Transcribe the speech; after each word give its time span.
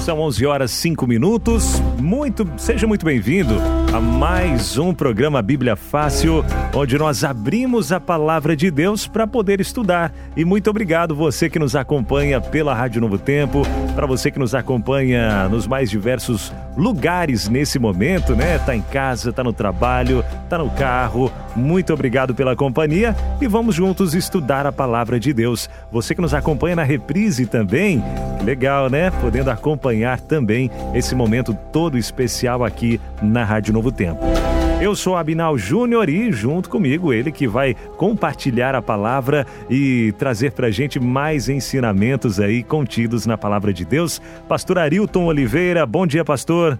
são 0.00 0.20
11 0.20 0.46
horas 0.46 0.70
5 0.70 1.06
minutos. 1.06 1.80
Muito, 1.98 2.48
seja 2.56 2.86
muito 2.86 3.04
bem-vindo 3.04 3.54
a 3.92 4.00
mais 4.00 4.78
um 4.78 4.94
programa 4.94 5.42
Bíblia 5.42 5.74
Fácil, 5.74 6.44
onde 6.72 6.96
nós 6.96 7.24
abrimos 7.24 7.90
a 7.90 7.98
palavra 7.98 8.54
de 8.54 8.70
Deus 8.70 9.08
para 9.08 9.26
poder 9.26 9.60
estudar. 9.60 10.12
E 10.36 10.44
muito 10.44 10.70
obrigado 10.70 11.14
você 11.14 11.50
que 11.50 11.58
nos 11.58 11.74
acompanha 11.74 12.40
pela 12.40 12.72
Rádio 12.72 13.00
Novo 13.00 13.18
Tempo, 13.18 13.62
para 13.96 14.06
você 14.06 14.30
que 14.30 14.38
nos 14.38 14.54
acompanha 14.54 15.48
nos 15.48 15.66
mais 15.66 15.90
diversos 15.90 16.52
lugares 16.76 17.48
nesse 17.48 17.80
momento, 17.80 18.36
né? 18.36 18.58
Tá 18.58 18.76
em 18.76 18.80
casa, 18.80 19.32
tá 19.32 19.42
no 19.42 19.52
trabalho, 19.52 20.24
tá 20.48 20.56
no 20.56 20.70
carro. 20.70 21.32
Muito 21.56 21.92
obrigado 21.92 22.32
pela 22.32 22.54
companhia 22.54 23.16
e 23.40 23.48
vamos 23.48 23.74
juntos 23.74 24.14
estudar 24.14 24.66
a 24.66 24.72
palavra 24.72 25.18
de 25.18 25.32
Deus. 25.32 25.68
Você 25.90 26.14
que 26.14 26.20
nos 26.20 26.32
acompanha 26.32 26.76
na 26.76 26.84
reprise 26.84 27.44
também, 27.44 28.02
que 28.38 28.44
legal, 28.44 28.88
né? 28.88 29.10
Podendo 29.20 29.50
acompanhar 29.50 30.20
também 30.20 30.70
esse 30.94 31.12
momento 31.14 31.52
todo 31.72 31.98
especial 31.98 32.64
aqui 32.64 33.00
na 33.20 33.42
Rádio 33.44 33.72
Novo 33.72 33.79
Tempo. 33.90 34.20
Eu 34.80 34.96
sou 34.96 35.16
Abinal 35.16 35.56
Júnior 35.56 36.08
e 36.08 36.32
junto 36.32 36.68
comigo 36.68 37.12
ele 37.12 37.30
que 37.30 37.46
vai 37.46 37.74
compartilhar 37.96 38.74
a 38.74 38.82
palavra 38.82 39.46
e 39.68 40.12
trazer 40.18 40.52
pra 40.52 40.70
gente 40.70 40.98
mais 40.98 41.48
ensinamentos 41.48 42.40
aí 42.40 42.62
contidos 42.62 43.26
na 43.26 43.38
palavra 43.38 43.72
de 43.72 43.84
Deus. 43.84 44.20
Pastor 44.48 44.78
Arilton 44.78 45.26
Oliveira, 45.26 45.84
bom 45.86 46.06
dia, 46.06 46.24
pastor. 46.24 46.78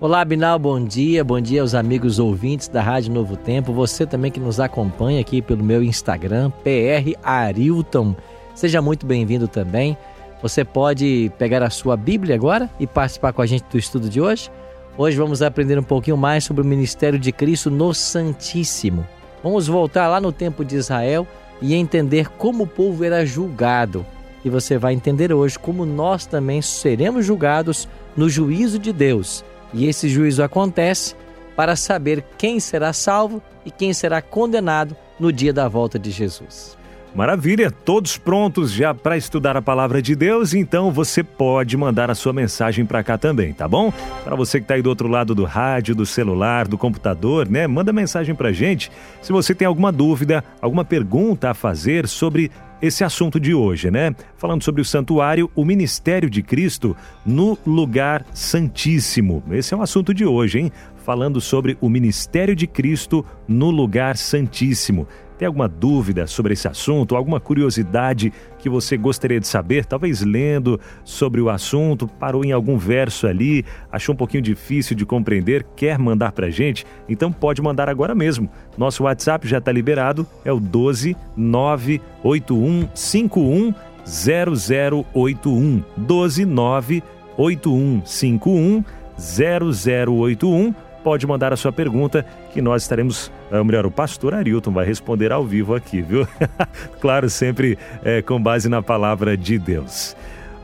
Olá, 0.00 0.20
Abinal, 0.20 0.58
bom 0.58 0.84
dia. 0.84 1.22
Bom 1.22 1.40
dia 1.40 1.62
aos 1.62 1.74
amigos 1.74 2.18
ouvintes 2.18 2.68
da 2.68 2.82
Rádio 2.82 3.12
Novo 3.12 3.36
Tempo. 3.36 3.72
Você 3.72 4.06
também 4.06 4.30
que 4.30 4.40
nos 4.40 4.58
acompanha 4.58 5.20
aqui 5.20 5.40
pelo 5.40 5.62
meu 5.62 5.82
Instagram, 5.82 6.50
PR 6.62 7.18
Arilton. 7.22 8.14
Seja 8.54 8.82
muito 8.82 9.06
bem-vindo 9.06 9.46
também. 9.46 9.96
Você 10.42 10.64
pode 10.64 11.32
pegar 11.38 11.62
a 11.62 11.70
sua 11.70 11.96
Bíblia 11.96 12.34
agora 12.34 12.68
e 12.78 12.86
participar 12.86 13.32
com 13.32 13.40
a 13.40 13.46
gente 13.46 13.64
do 13.70 13.78
estudo 13.78 14.08
de 14.08 14.20
hoje. 14.20 14.50
Hoje 14.96 15.16
vamos 15.16 15.42
aprender 15.42 15.76
um 15.76 15.82
pouquinho 15.82 16.16
mais 16.16 16.44
sobre 16.44 16.62
o 16.62 16.64
ministério 16.64 17.18
de 17.18 17.32
Cristo 17.32 17.68
no 17.68 17.92
Santíssimo. 17.92 19.04
Vamos 19.42 19.66
voltar 19.66 20.06
lá 20.06 20.20
no 20.20 20.30
tempo 20.30 20.64
de 20.64 20.76
Israel 20.76 21.26
e 21.60 21.74
entender 21.74 22.28
como 22.28 22.62
o 22.62 22.66
povo 22.66 23.02
era 23.02 23.26
julgado. 23.26 24.06
E 24.44 24.48
você 24.48 24.78
vai 24.78 24.94
entender 24.94 25.32
hoje 25.32 25.58
como 25.58 25.84
nós 25.84 26.26
também 26.26 26.62
seremos 26.62 27.26
julgados 27.26 27.88
no 28.16 28.28
juízo 28.28 28.78
de 28.78 28.92
Deus. 28.92 29.44
E 29.72 29.88
esse 29.88 30.08
juízo 30.08 30.44
acontece 30.44 31.16
para 31.56 31.74
saber 31.74 32.24
quem 32.38 32.60
será 32.60 32.92
salvo 32.92 33.42
e 33.64 33.72
quem 33.72 33.92
será 33.92 34.22
condenado 34.22 34.96
no 35.18 35.32
dia 35.32 35.52
da 35.52 35.66
volta 35.66 35.98
de 35.98 36.12
Jesus. 36.12 36.78
Maravilha, 37.14 37.70
todos 37.70 38.18
prontos 38.18 38.72
já 38.72 38.92
para 38.92 39.16
estudar 39.16 39.56
a 39.56 39.62
palavra 39.62 40.02
de 40.02 40.16
Deus, 40.16 40.52
então 40.52 40.90
você 40.90 41.22
pode 41.22 41.76
mandar 41.76 42.10
a 42.10 42.14
sua 42.14 42.32
mensagem 42.32 42.84
para 42.84 43.04
cá 43.04 43.16
também, 43.16 43.52
tá 43.52 43.68
bom? 43.68 43.92
Para 44.24 44.34
você 44.34 44.58
que 44.58 44.64
está 44.64 44.74
aí 44.74 44.82
do 44.82 44.88
outro 44.88 45.06
lado 45.06 45.32
do 45.32 45.44
rádio, 45.44 45.94
do 45.94 46.04
celular, 46.04 46.66
do 46.66 46.76
computador, 46.76 47.48
né? 47.48 47.68
Manda 47.68 47.92
mensagem 47.92 48.34
para 48.34 48.50
gente 48.50 48.90
se 49.22 49.30
você 49.30 49.54
tem 49.54 49.64
alguma 49.64 49.92
dúvida, 49.92 50.42
alguma 50.60 50.84
pergunta 50.84 51.50
a 51.50 51.54
fazer 51.54 52.08
sobre 52.08 52.50
esse 52.82 53.04
assunto 53.04 53.38
de 53.38 53.54
hoje, 53.54 53.92
né? 53.92 54.14
Falando 54.36 54.64
sobre 54.64 54.82
o 54.82 54.84
santuário, 54.84 55.48
o 55.54 55.64
ministério 55.64 56.28
de 56.28 56.42
Cristo 56.42 56.96
no 57.24 57.56
lugar 57.64 58.26
santíssimo. 58.34 59.40
Esse 59.52 59.72
é 59.72 59.76
o 59.76 59.82
assunto 59.82 60.12
de 60.12 60.26
hoje, 60.26 60.58
hein? 60.58 60.72
Falando 61.04 61.40
sobre 61.40 61.78
o 61.80 61.88
ministério 61.88 62.56
de 62.56 62.66
Cristo 62.66 63.24
no 63.46 63.70
lugar 63.70 64.16
santíssimo. 64.16 65.06
Tem 65.38 65.46
alguma 65.46 65.68
dúvida 65.68 66.26
sobre 66.26 66.52
esse 66.52 66.68
assunto, 66.68 67.16
alguma 67.16 67.40
curiosidade 67.40 68.30
que 68.58 68.68
você 68.68 68.96
gostaria 68.96 69.40
de 69.40 69.48
saber? 69.48 69.84
Talvez 69.84 70.22
lendo 70.22 70.80
sobre 71.04 71.40
o 71.40 71.50
assunto, 71.50 72.06
parou 72.06 72.44
em 72.44 72.52
algum 72.52 72.78
verso 72.78 73.26
ali, 73.26 73.64
achou 73.90 74.14
um 74.14 74.16
pouquinho 74.16 74.42
difícil 74.42 74.94
de 74.96 75.04
compreender, 75.04 75.66
quer 75.74 75.98
mandar 75.98 76.30
para 76.32 76.48
gente? 76.50 76.86
Então 77.08 77.32
pode 77.32 77.60
mandar 77.60 77.88
agora 77.88 78.14
mesmo. 78.14 78.48
Nosso 78.78 79.02
WhatsApp 79.04 79.48
já 79.48 79.58
está 79.58 79.72
liberado, 79.72 80.24
é 80.44 80.52
o 80.52 80.60
12 80.60 81.16
98151 81.36 83.74
0081 84.06 85.82
12 85.96 86.44
98151 86.44 88.84
0081 89.16 90.74
pode 91.04 91.26
mandar 91.26 91.52
a 91.52 91.56
sua 91.56 91.70
pergunta 91.70 92.24
que 92.52 92.62
nós 92.62 92.82
estaremos, 92.82 93.30
ou 93.52 93.62
melhor, 93.62 93.84
o 93.84 93.90
pastor 93.90 94.34
Arilton 94.34 94.72
vai 94.72 94.86
responder 94.86 95.30
ao 95.30 95.44
vivo 95.44 95.74
aqui, 95.74 96.00
viu? 96.00 96.26
claro, 96.98 97.28
sempre 97.28 97.78
é, 98.02 98.22
com 98.22 98.42
base 98.42 98.70
na 98.70 98.82
palavra 98.82 99.36
de 99.36 99.58
Deus. 99.58 100.16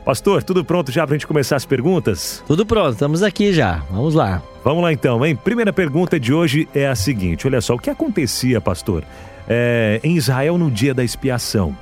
Pastor, 0.03 0.41
tudo 0.41 0.65
pronto 0.65 0.91
já 0.91 1.05
para 1.05 1.13
a 1.13 1.17
gente 1.17 1.27
começar 1.27 1.55
as 1.55 1.65
perguntas? 1.65 2.43
Tudo 2.47 2.65
pronto, 2.65 2.93
estamos 2.93 3.21
aqui 3.21 3.53
já. 3.53 3.83
Vamos 3.91 4.15
lá. 4.15 4.41
Vamos 4.63 4.81
lá 4.81 4.91
então, 4.91 5.23
hein? 5.23 5.35
Primeira 5.35 5.71
pergunta 5.71 6.19
de 6.19 6.33
hoje 6.33 6.67
é 6.73 6.87
a 6.87 6.95
seguinte: 6.95 7.45
olha 7.45 7.61
só, 7.61 7.75
o 7.75 7.79
que 7.79 7.89
acontecia, 7.89 8.59
pastor, 8.59 9.03
é, 9.47 9.99
em 10.03 10.15
Israel 10.17 10.57
no 10.57 10.71
dia 10.71 10.93
da 10.93 11.03
expiação? 11.03 11.77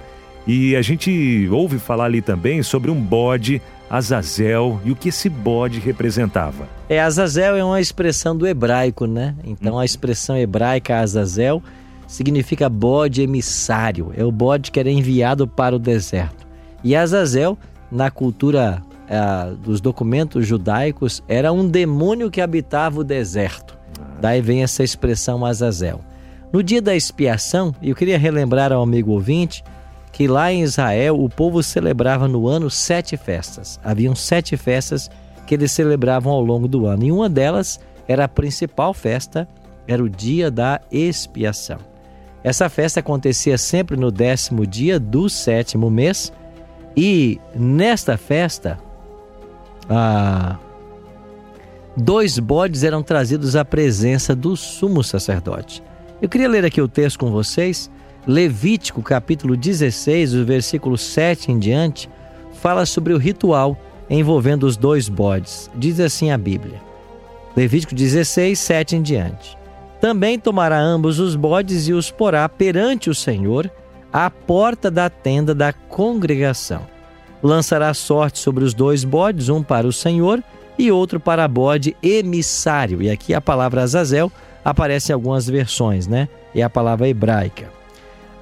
E 0.45 0.75
a 0.75 0.81
gente 0.81 1.47
ouve 1.49 1.79
falar 1.79 2.05
ali 2.05 2.21
também 2.21 2.61
sobre 2.61 2.91
um 2.91 2.99
bode 2.99 3.61
Azazel 3.89 4.79
e 4.85 4.91
o 4.91 4.95
que 4.95 5.09
esse 5.09 5.29
bode 5.29 5.79
representava. 5.79 6.67
É, 6.87 6.99
Azazel 6.99 7.55
é 7.55 7.63
uma 7.63 7.81
expressão 7.81 8.35
do 8.35 8.45
hebraico, 8.45 9.05
né? 9.05 9.35
Então 9.43 9.79
a 9.79 9.85
expressão 9.85 10.37
hebraica 10.37 10.99
Azazel 10.99 11.61
significa 12.07 12.69
bode 12.69 13.21
emissário. 13.21 14.11
É 14.15 14.23
o 14.23 14.31
bode 14.31 14.71
que 14.71 14.79
era 14.79 14.89
enviado 14.89 15.47
para 15.47 15.75
o 15.75 15.79
deserto. 15.79 16.47
E 16.83 16.95
Azazel, 16.95 17.57
na 17.91 18.11
cultura 18.11 18.81
é, 19.07 19.51
dos 19.63 19.81
documentos 19.81 20.45
judaicos, 20.45 21.23
era 21.27 21.51
um 21.51 21.67
demônio 21.67 22.29
que 22.29 22.41
habitava 22.41 22.99
o 22.99 23.03
deserto. 23.03 23.77
Daí 24.21 24.41
vem 24.41 24.63
essa 24.63 24.83
expressão 24.83 25.45
Azazel. 25.45 26.01
No 26.51 26.63
dia 26.63 26.81
da 26.81 26.95
expiação, 26.95 27.73
eu 27.81 27.95
queria 27.95 28.17
relembrar 28.17 28.71
ao 28.71 28.81
amigo 28.81 29.11
ouvinte 29.11 29.63
que 30.11 30.27
lá 30.27 30.51
em 30.51 30.61
Israel 30.61 31.21
o 31.21 31.29
povo 31.29 31.61
celebrava 31.61 32.27
no 32.27 32.47
ano 32.47 32.69
sete 32.69 33.15
festas. 33.15 33.79
Haviam 33.83 34.15
sete 34.15 34.57
festas 34.57 35.09
que 35.45 35.55
eles 35.55 35.71
celebravam 35.71 36.31
ao 36.31 36.41
longo 36.41 36.67
do 36.67 36.85
ano. 36.85 37.05
E 37.05 37.11
uma 37.11 37.29
delas 37.29 37.79
era 38.07 38.25
a 38.25 38.27
principal 38.27 38.93
festa, 38.93 39.47
era 39.87 40.03
o 40.03 40.09
dia 40.09 40.51
da 40.51 40.81
expiação. 40.91 41.77
Essa 42.43 42.69
festa 42.69 42.99
acontecia 42.99 43.57
sempre 43.57 43.97
no 43.97 44.11
décimo 44.11 44.65
dia 44.65 44.99
do 44.99 45.29
sétimo 45.29 45.89
mês. 45.89 46.31
E 46.95 47.39
nesta 47.55 48.17
festa, 48.17 48.79
ah, 49.89 50.57
dois 51.95 52.39
bodes 52.39 52.83
eram 52.83 53.03
trazidos 53.03 53.55
à 53.55 53.63
presença 53.63 54.35
do 54.35 54.55
sumo 54.55 55.03
sacerdote. 55.03 55.83
Eu 56.21 56.27
queria 56.27 56.49
ler 56.49 56.65
aqui 56.65 56.81
o 56.81 56.87
texto 56.87 57.19
com 57.19 57.31
vocês 57.31 57.89
Levítico, 58.27 59.01
capítulo 59.01 59.55
16, 59.55 60.35
o 60.35 60.45
versículo 60.45 60.97
7 60.97 61.51
em 61.51 61.59
diante, 61.59 62.09
fala 62.53 62.85
sobre 62.85 63.13
o 63.13 63.17
ritual 63.17 63.77
envolvendo 64.09 64.63
os 64.63 64.75
dois 64.75 65.07
bodes. 65.07 65.69
Diz 65.75 65.99
assim 65.99 66.31
a 66.31 66.37
Bíblia. 66.37 66.81
Levítico 67.55 67.95
16, 67.95 68.57
7 68.59 68.95
em 68.97 69.01
diante. 69.01 69.57
Também 70.01 70.39
tomará 70.39 70.79
ambos 70.79 71.19
os 71.19 71.35
bodes 71.35 71.87
e 71.87 71.93
os 71.93 72.11
porá 72.11 72.47
perante 72.47 73.09
o 73.09 73.15
Senhor 73.15 73.71
à 74.11 74.29
porta 74.29 74.89
da 74.89 75.09
tenda 75.09 75.53
da 75.53 75.71
congregação. 75.71 76.81
Lançará 77.41 77.93
sorte 77.93 78.39
sobre 78.39 78.63
os 78.63 78.73
dois 78.73 79.03
bodes, 79.03 79.49
um 79.49 79.63
para 79.63 79.87
o 79.87 79.93
Senhor 79.93 80.43
e 80.77 80.91
outro 80.91 81.19
para 81.19 81.47
bode 81.47 81.95
emissário. 82.01 83.01
E 83.01 83.09
aqui 83.09 83.33
a 83.33 83.41
palavra 83.41 83.83
Azazel 83.83 84.31
aparece 84.63 85.11
em 85.11 85.15
algumas 85.15 85.47
versões, 85.47 86.07
né? 86.07 86.27
É 86.53 86.61
a 86.61 86.69
palavra 86.69 87.07
hebraica. 87.07 87.78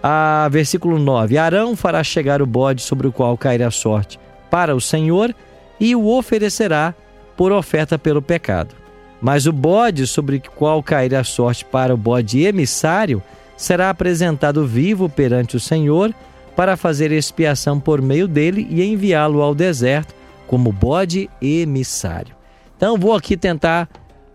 A 0.09 0.47
versículo 0.49 0.97
9: 0.97 1.37
Arão 1.37 1.75
fará 1.75 2.01
chegar 2.01 2.41
o 2.41 2.45
bode 2.45 2.81
sobre 2.81 3.07
o 3.07 3.11
qual 3.11 3.37
cairá 3.37 3.67
a 3.67 3.71
sorte 3.71 4.17
para 4.49 4.73
o 4.73 4.79
Senhor 4.79 5.35
e 5.77 5.93
o 5.97 6.07
oferecerá 6.07 6.95
por 7.35 7.51
oferta 7.51 7.99
pelo 7.99 8.21
pecado. 8.21 8.73
Mas 9.21 9.45
o 9.45 9.51
bode 9.51 10.07
sobre 10.07 10.37
o 10.37 10.51
qual 10.51 10.81
cairá 10.81 11.19
a 11.19 11.25
sorte 11.25 11.65
para 11.65 11.93
o 11.93 11.97
bode 11.97 12.41
emissário 12.41 13.21
será 13.57 13.89
apresentado 13.89 14.65
vivo 14.65 15.09
perante 15.09 15.57
o 15.57 15.59
Senhor 15.59 16.15
para 16.55 16.77
fazer 16.77 17.11
expiação 17.11 17.77
por 17.77 18.01
meio 18.01 18.29
dele 18.29 18.65
e 18.69 18.81
enviá-lo 18.81 19.41
ao 19.41 19.53
deserto 19.53 20.15
como 20.47 20.71
bode 20.71 21.29
emissário. 21.41 22.33
Então 22.77 22.95
vou 22.95 23.13
aqui 23.13 23.35
tentar 23.35 23.89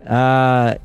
ah, 0.05 0.77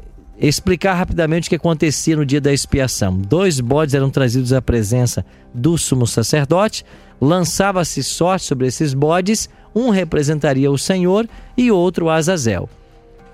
explicar 0.46 0.94
rapidamente 0.94 1.46
o 1.46 1.50
que 1.50 1.56
acontecia 1.56 2.16
no 2.16 2.24
dia 2.24 2.40
da 2.40 2.52
expiação. 2.52 3.16
Dois 3.18 3.60
bodes 3.60 3.94
eram 3.94 4.10
trazidos 4.10 4.52
à 4.52 4.62
presença 4.62 5.24
do 5.52 5.76
sumo 5.76 6.06
sacerdote, 6.06 6.84
lançava-se 7.20 8.02
sorte 8.04 8.46
sobre 8.46 8.66
esses 8.66 8.94
bodes, 8.94 9.48
um 9.74 9.90
representaria 9.90 10.70
o 10.70 10.78
Senhor 10.78 11.28
e 11.56 11.70
outro 11.70 12.08
Azazel. 12.08 12.68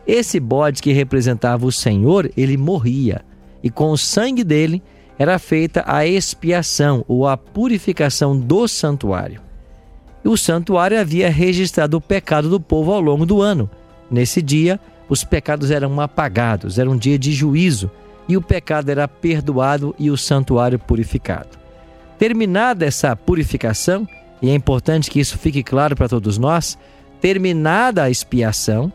Esse 0.06 0.39
bode 0.39 0.83
que 0.83 0.93
representava 0.93 1.67
o 1.67 1.73
Senhor, 1.73 2.31
ele 2.37 2.56
morria, 2.56 3.23
e 3.62 3.71
com 3.71 3.91
o 3.91 3.99
sangue 3.99 4.45
dele 4.45 4.83
era 5.19 5.39
feita 5.39 5.85
a 5.87 6.06
expiação 6.06 7.05
ou 7.06 7.27
a 7.27 7.37
purificação 7.37 8.39
do 8.39 8.67
santuário. 8.67 9.41
E 10.25 10.29
o 10.29 10.37
santuário 10.37 10.99
havia 10.99 11.31
registrado 11.31 11.97
o 11.97 12.01
pecado 12.01 12.49
do 12.49 12.59
povo 12.59 12.93
ao 12.93 13.01
longo 13.01 13.25
do 13.25 13.41
ano. 13.41 13.71
Nesse 14.11 14.41
dia, 14.43 14.81
os 15.14 15.22
pecados 15.22 15.70
eram 15.70 16.00
apagados, 16.00 16.76
era 16.76 16.90
um 16.90 16.96
dia 16.96 17.16
de 17.16 17.32
juízo, 17.32 17.88
e 18.28 18.37
o 18.37 18.43
pecado 18.43 18.90
era 18.90 19.06
perdoado 19.06 19.94
e 19.96 20.11
o 20.11 20.16
santuário 20.16 20.76
purificado. 20.76 21.50
Terminada 22.19 22.84
essa 22.84 23.14
purificação, 23.14 24.08
e 24.43 24.50
é 24.50 24.55
importante 24.55 25.08
que 25.08 25.20
isso 25.20 25.38
fique 25.38 25.62
claro 25.62 25.94
para 25.94 26.08
todos 26.08 26.37
nós, 26.37 26.76
terminada 27.20 28.02
a 28.02 28.11
expiação, 28.11 28.93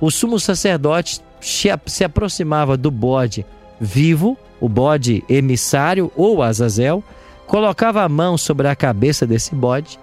o 0.00 0.10
sumo 0.10 0.40
sacerdote 0.40 1.20
se 1.40 2.02
aproximava 2.02 2.76
do 2.76 2.90
bode 2.90 3.46
vivo, 3.80 4.36
o 4.60 4.68
bode 4.68 5.22
emissário 5.28 6.10
ou 6.16 6.42
Azazel, 6.42 7.04
colocava 7.46 8.02
a 8.02 8.08
mão 8.08 8.36
sobre 8.36 8.66
a 8.66 8.74
cabeça 8.74 9.24
desse 9.24 9.54
bode, 9.54 10.00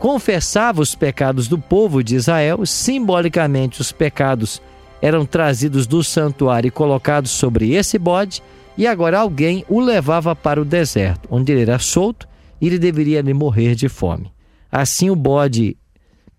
confessava 0.00 0.82
os 0.82 0.96
pecados 0.96 1.46
do 1.46 1.58
povo 1.58 2.02
de 2.02 2.16
Israel, 2.16 2.66
simbolicamente 2.66 3.80
os 3.80 3.92
pecados 3.92 4.60
eram 5.00 5.24
trazidos 5.24 5.86
do 5.86 6.04
santuário 6.04 6.68
e 6.68 6.70
colocados 6.70 7.30
sobre 7.30 7.72
esse 7.74 7.98
bode, 7.98 8.42
e 8.76 8.86
agora 8.86 9.18
alguém 9.18 9.64
o 9.68 9.80
levava 9.80 10.34
para 10.34 10.60
o 10.60 10.64
deserto, 10.64 11.28
onde 11.30 11.52
ele 11.52 11.62
era 11.62 11.78
solto 11.78 12.28
e 12.60 12.66
ele 12.66 12.78
deveria 12.78 13.18
ali 13.18 13.32
morrer 13.32 13.74
de 13.74 13.88
fome. 13.88 14.30
Assim, 14.70 15.10
o 15.10 15.16
bode 15.16 15.76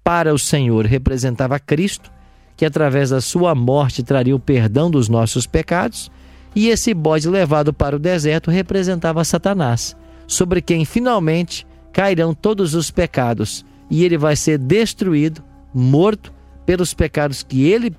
para 0.04 0.34
o 0.34 0.40
Senhor 0.40 0.86
representava 0.86 1.60
Cristo, 1.60 2.12
que 2.56 2.66
através 2.66 3.10
da 3.10 3.22
sua 3.22 3.56
morte 3.56 4.04
traria 4.04 4.36
o 4.36 4.40
perdão 4.40 4.90
dos 4.90 5.10
nossos 5.10 5.48
pecados, 5.48 6.12
e 6.56 6.68
esse 6.70 6.94
bode 6.94 7.28
levado 7.28 7.74
para 7.74 7.96
o 7.96 8.00
deserto 8.00 8.52
representava 8.52 9.24
Satanás, 9.24 9.96
sobre 10.28 10.62
quem 10.62 10.86
finalmente 10.86 11.66
cairão 11.92 12.34
todos 12.34 12.74
os 12.76 12.92
pecados, 12.92 13.66
e 13.90 14.04
ele 14.04 14.18
vai 14.18 14.36
ser 14.36 14.58
destruído, 14.58 15.44
morto 15.74 16.32
pelos 16.66 16.94
pecados 16.94 17.44
que 17.44 17.64
ele 17.64 17.96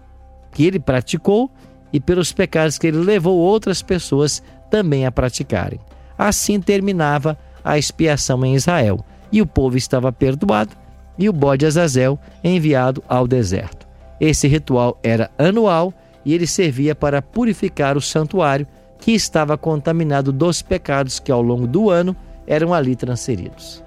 que 0.52 0.66
ele 0.66 0.78
praticou 0.78 1.50
e 1.92 2.00
pelos 2.00 2.32
pecados 2.32 2.78
que 2.78 2.86
ele 2.86 2.98
levou 2.98 3.38
outras 3.38 3.82
pessoas 3.82 4.42
também 4.70 5.04
a 5.04 5.12
praticarem. 5.12 5.80
Assim 6.16 6.60
terminava 6.60 7.36
a 7.64 7.78
expiação 7.78 8.44
em 8.44 8.54
Israel, 8.54 9.04
e 9.30 9.40
o 9.40 9.46
povo 9.46 9.76
estava 9.76 10.12
perdoado, 10.12 10.76
e 11.18 11.28
o 11.28 11.32
bode 11.32 11.66
Azazel 11.66 12.18
enviado 12.42 13.02
ao 13.08 13.26
deserto. 13.26 13.86
Esse 14.20 14.46
ritual 14.46 14.98
era 15.02 15.30
anual 15.36 15.92
e 16.24 16.32
ele 16.32 16.46
servia 16.46 16.94
para 16.94 17.20
purificar 17.20 17.96
o 17.96 18.00
santuário 18.00 18.66
que 18.98 19.12
estava 19.12 19.58
contaminado 19.58 20.32
dos 20.32 20.62
pecados 20.62 21.18
que 21.18 21.32
ao 21.32 21.42
longo 21.42 21.66
do 21.66 21.90
ano 21.90 22.16
eram 22.46 22.72
ali 22.72 22.94
transferidos. 22.94 23.82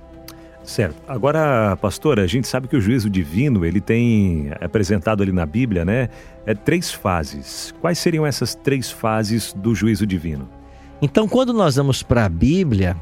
Certo. 0.65 0.95
Agora, 1.07 1.77
pastor, 1.79 2.19
a 2.19 2.25
gente 2.25 2.47
sabe 2.47 2.67
que 2.67 2.75
o 2.75 2.81
juízo 2.81 3.09
divino, 3.09 3.63
ele 3.63 3.79
tem 3.79 4.51
apresentado 4.59 5.21
ali 5.21 5.31
na 5.31 5.45
Bíblia, 5.45 5.85
né, 5.85 6.09
é 6.45 6.53
três 6.53 6.91
fases. 6.91 7.73
Quais 7.79 7.99
seriam 7.99 8.25
essas 8.25 8.55
três 8.55 8.89
fases 8.89 9.53
do 9.53 9.75
juízo 9.75 10.07
divino? 10.07 10.49
Então, 11.01 11.27
quando 11.27 11.53
nós 11.53 11.75
vamos 11.75 12.01
para 12.01 12.25
a 12.25 12.29
Bíblia, 12.29 12.97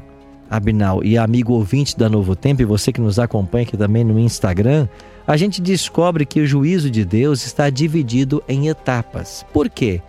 Abinal 0.50 1.02
e 1.02 1.16
amigo 1.16 1.54
ouvinte 1.54 1.96
da 1.96 2.08
Novo 2.08 2.36
Tempo, 2.36 2.60
e 2.60 2.66
você 2.66 2.92
que 2.92 3.00
nos 3.00 3.18
acompanha 3.18 3.64
aqui 3.64 3.76
também 3.76 4.04
no 4.04 4.18
Instagram, 4.18 4.86
a 5.26 5.36
gente 5.36 5.62
descobre 5.62 6.26
que 6.26 6.40
o 6.40 6.46
juízo 6.46 6.90
de 6.90 7.04
Deus 7.04 7.46
está 7.46 7.70
dividido 7.70 8.42
em 8.46 8.68
etapas. 8.68 9.44
Por 9.52 9.70
quê? 9.70 10.02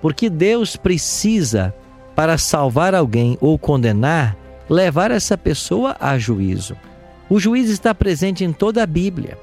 Porque 0.00 0.30
Deus 0.30 0.74
precisa, 0.74 1.74
para 2.14 2.38
salvar 2.38 2.94
alguém 2.94 3.36
ou 3.40 3.58
condenar, 3.58 4.36
levar 4.68 5.10
essa 5.10 5.36
pessoa 5.36 5.96
a 5.98 6.18
juízo. 6.18 6.76
O 7.28 7.38
juízo 7.38 7.72
está 7.72 7.94
presente 7.94 8.44
em 8.44 8.52
toda 8.52 8.82
a 8.82 8.86
Bíblia. 8.86 9.38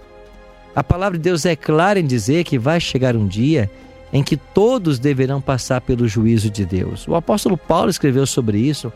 A 0.75 0.83
palavra 0.83 1.18
de 1.18 1.24
Deus 1.24 1.45
é 1.45 1.56
clara 1.56 2.00
em 2.00 2.06
dizer 2.06 2.44
que 2.44 2.60
vai 2.60 2.80
chegar 2.80 3.16
um 3.16 3.27
dia 3.27 3.69
em 4.12 4.24
que 4.24 4.38
todos 4.38 5.00
deverão 5.00 5.42
passar 5.42 5.81
pelo 5.81 6.07
juízo 6.07 6.50
de 6.50 6.66
Deus. 6.66 7.07
O 7.07 7.16
apóstolo 7.16 7.57
Paulo 7.57 7.89
escreveu 7.89 8.25
sobre 8.25 8.57
isso, 8.57 8.92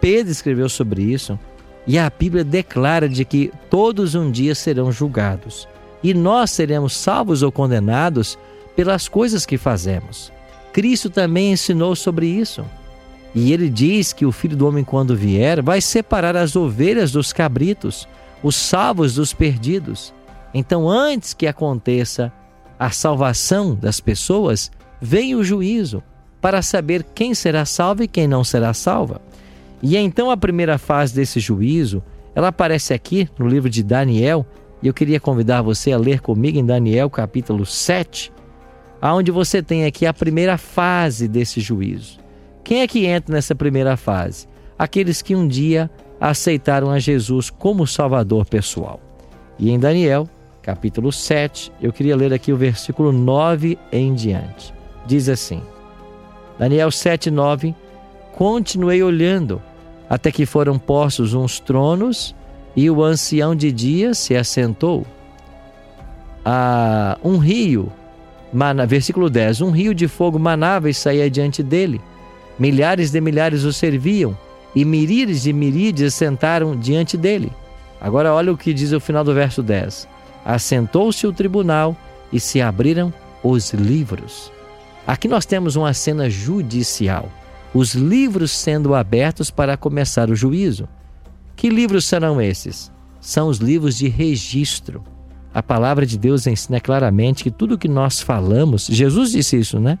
Pedro 0.00 0.30
escreveu 0.30 0.68
sobre 0.68 1.02
isso. 1.02 1.38
E 1.86 1.98
a 1.98 2.10
Bíblia 2.10 2.44
declara 2.44 3.08
de 3.08 3.24
que 3.24 3.52
todos 3.68 4.14
um 4.14 4.30
dia 4.30 4.54
serão 4.54 4.90
julgados. 4.90 5.68
E 6.02 6.14
nós 6.14 6.50
seremos 6.50 6.96
salvos 6.96 7.42
ou 7.42 7.52
condenados 7.52 8.38
pelas 8.74 9.08
coisas 9.08 9.44
que 9.44 9.58
fazemos. 9.58 10.32
Cristo 10.72 11.08
também 11.10 11.52
ensinou 11.52 11.94
sobre 11.94 12.26
isso. 12.26 12.64
E 13.34 13.52
ele 13.52 13.68
diz 13.68 14.12
que 14.12 14.24
o 14.24 14.30
filho 14.30 14.56
do 14.56 14.66
homem, 14.66 14.84
quando 14.84 15.16
vier, 15.16 15.60
vai 15.62 15.80
separar 15.80 16.36
as 16.36 16.54
ovelhas 16.54 17.10
dos 17.10 17.32
cabritos, 17.32 18.06
os 18.42 18.54
salvos 18.54 19.14
dos 19.14 19.32
perdidos. 19.32 20.14
Então, 20.52 20.88
antes 20.88 21.34
que 21.34 21.46
aconteça 21.46 22.32
a 22.78 22.90
salvação 22.90 23.74
das 23.74 23.98
pessoas, 23.98 24.70
vem 25.00 25.34
o 25.34 25.42
juízo 25.42 26.02
para 26.40 26.62
saber 26.62 27.04
quem 27.14 27.34
será 27.34 27.64
salvo 27.64 28.02
e 28.02 28.08
quem 28.08 28.28
não 28.28 28.44
será 28.44 28.72
salva. 28.72 29.20
E 29.82 29.96
então 29.96 30.30
a 30.30 30.36
primeira 30.36 30.78
fase 30.78 31.14
desse 31.14 31.40
juízo, 31.40 32.02
ela 32.34 32.48
aparece 32.48 32.94
aqui 32.94 33.28
no 33.38 33.48
livro 33.48 33.68
de 33.68 33.82
Daniel, 33.82 34.46
e 34.82 34.86
eu 34.86 34.94
queria 34.94 35.18
convidar 35.18 35.62
você 35.62 35.92
a 35.92 35.98
ler 35.98 36.20
comigo 36.20 36.58
em 36.58 36.64
Daniel 36.64 37.10
capítulo 37.10 37.66
7, 37.66 38.32
aonde 39.00 39.30
você 39.30 39.62
tem 39.62 39.84
aqui 39.84 40.06
a 40.06 40.14
primeira 40.14 40.56
fase 40.56 41.26
desse 41.26 41.60
juízo. 41.60 42.23
Quem 42.64 42.80
é 42.80 42.86
que 42.86 43.04
entra 43.04 43.34
nessa 43.34 43.54
primeira 43.54 43.94
fase? 43.94 44.48
Aqueles 44.78 45.20
que 45.20 45.36
um 45.36 45.46
dia 45.46 45.90
aceitaram 46.18 46.90
a 46.90 46.98
Jesus 46.98 47.50
como 47.50 47.86
Salvador 47.86 48.46
pessoal. 48.46 48.98
E 49.58 49.70
em 49.70 49.78
Daniel, 49.78 50.26
capítulo 50.62 51.12
7, 51.12 51.70
eu 51.80 51.92
queria 51.92 52.16
ler 52.16 52.32
aqui 52.32 52.50
o 52.50 52.56
versículo 52.56 53.12
9 53.12 53.78
em 53.92 54.14
diante. 54.14 54.72
Diz 55.06 55.28
assim: 55.28 55.60
Daniel 56.58 56.90
7, 56.90 57.30
9: 57.30 57.74
Continuei 58.32 59.02
olhando 59.02 59.60
até 60.08 60.32
que 60.32 60.46
foram 60.46 60.78
postos 60.78 61.34
uns 61.34 61.60
tronos 61.60 62.34
e 62.74 62.90
o 62.90 63.04
ancião 63.04 63.54
de 63.54 63.70
dias 63.70 64.16
se 64.16 64.34
assentou. 64.34 65.06
Ah, 66.42 67.18
um 67.22 67.36
rio, 67.36 67.92
versículo 68.88 69.28
10: 69.28 69.60
Um 69.60 69.70
rio 69.70 69.94
de 69.94 70.08
fogo 70.08 70.38
manava 70.38 70.88
e 70.88 70.94
saía 70.94 71.30
diante 71.30 71.62
dele. 71.62 72.00
Milhares 72.58 73.10
de 73.10 73.20
milhares 73.20 73.64
o 73.64 73.72
serviam 73.72 74.36
e 74.74 74.84
miríades 74.84 75.42
de 75.42 75.52
miríades 75.52 76.14
sentaram 76.14 76.76
diante 76.76 77.16
dele. 77.16 77.52
Agora, 78.00 78.32
olha 78.32 78.52
o 78.52 78.56
que 78.56 78.74
diz 78.74 78.92
o 78.92 79.00
final 79.00 79.24
do 79.24 79.34
verso 79.34 79.62
10: 79.62 80.08
Assentou-se 80.44 81.26
o 81.26 81.32
tribunal 81.32 81.96
e 82.32 82.38
se 82.38 82.60
abriram 82.60 83.12
os 83.42 83.72
livros. 83.72 84.52
Aqui 85.06 85.28
nós 85.28 85.44
temos 85.44 85.76
uma 85.76 85.92
cena 85.92 86.30
judicial 86.30 87.28
os 87.74 87.92
livros 87.92 88.52
sendo 88.52 88.94
abertos 88.94 89.50
para 89.50 89.76
começar 89.76 90.30
o 90.30 90.36
juízo. 90.36 90.88
Que 91.56 91.68
livros 91.68 92.04
serão 92.04 92.40
esses? 92.40 92.90
São 93.20 93.48
os 93.48 93.58
livros 93.58 93.98
de 93.98 94.08
registro. 94.08 95.02
A 95.52 95.62
palavra 95.62 96.06
de 96.06 96.16
Deus 96.16 96.46
ensina 96.46 96.80
claramente 96.80 97.42
que 97.42 97.50
tudo 97.50 97.78
que 97.78 97.88
nós 97.88 98.20
falamos, 98.20 98.86
Jesus 98.86 99.32
disse 99.32 99.58
isso, 99.58 99.80
né? 99.80 99.98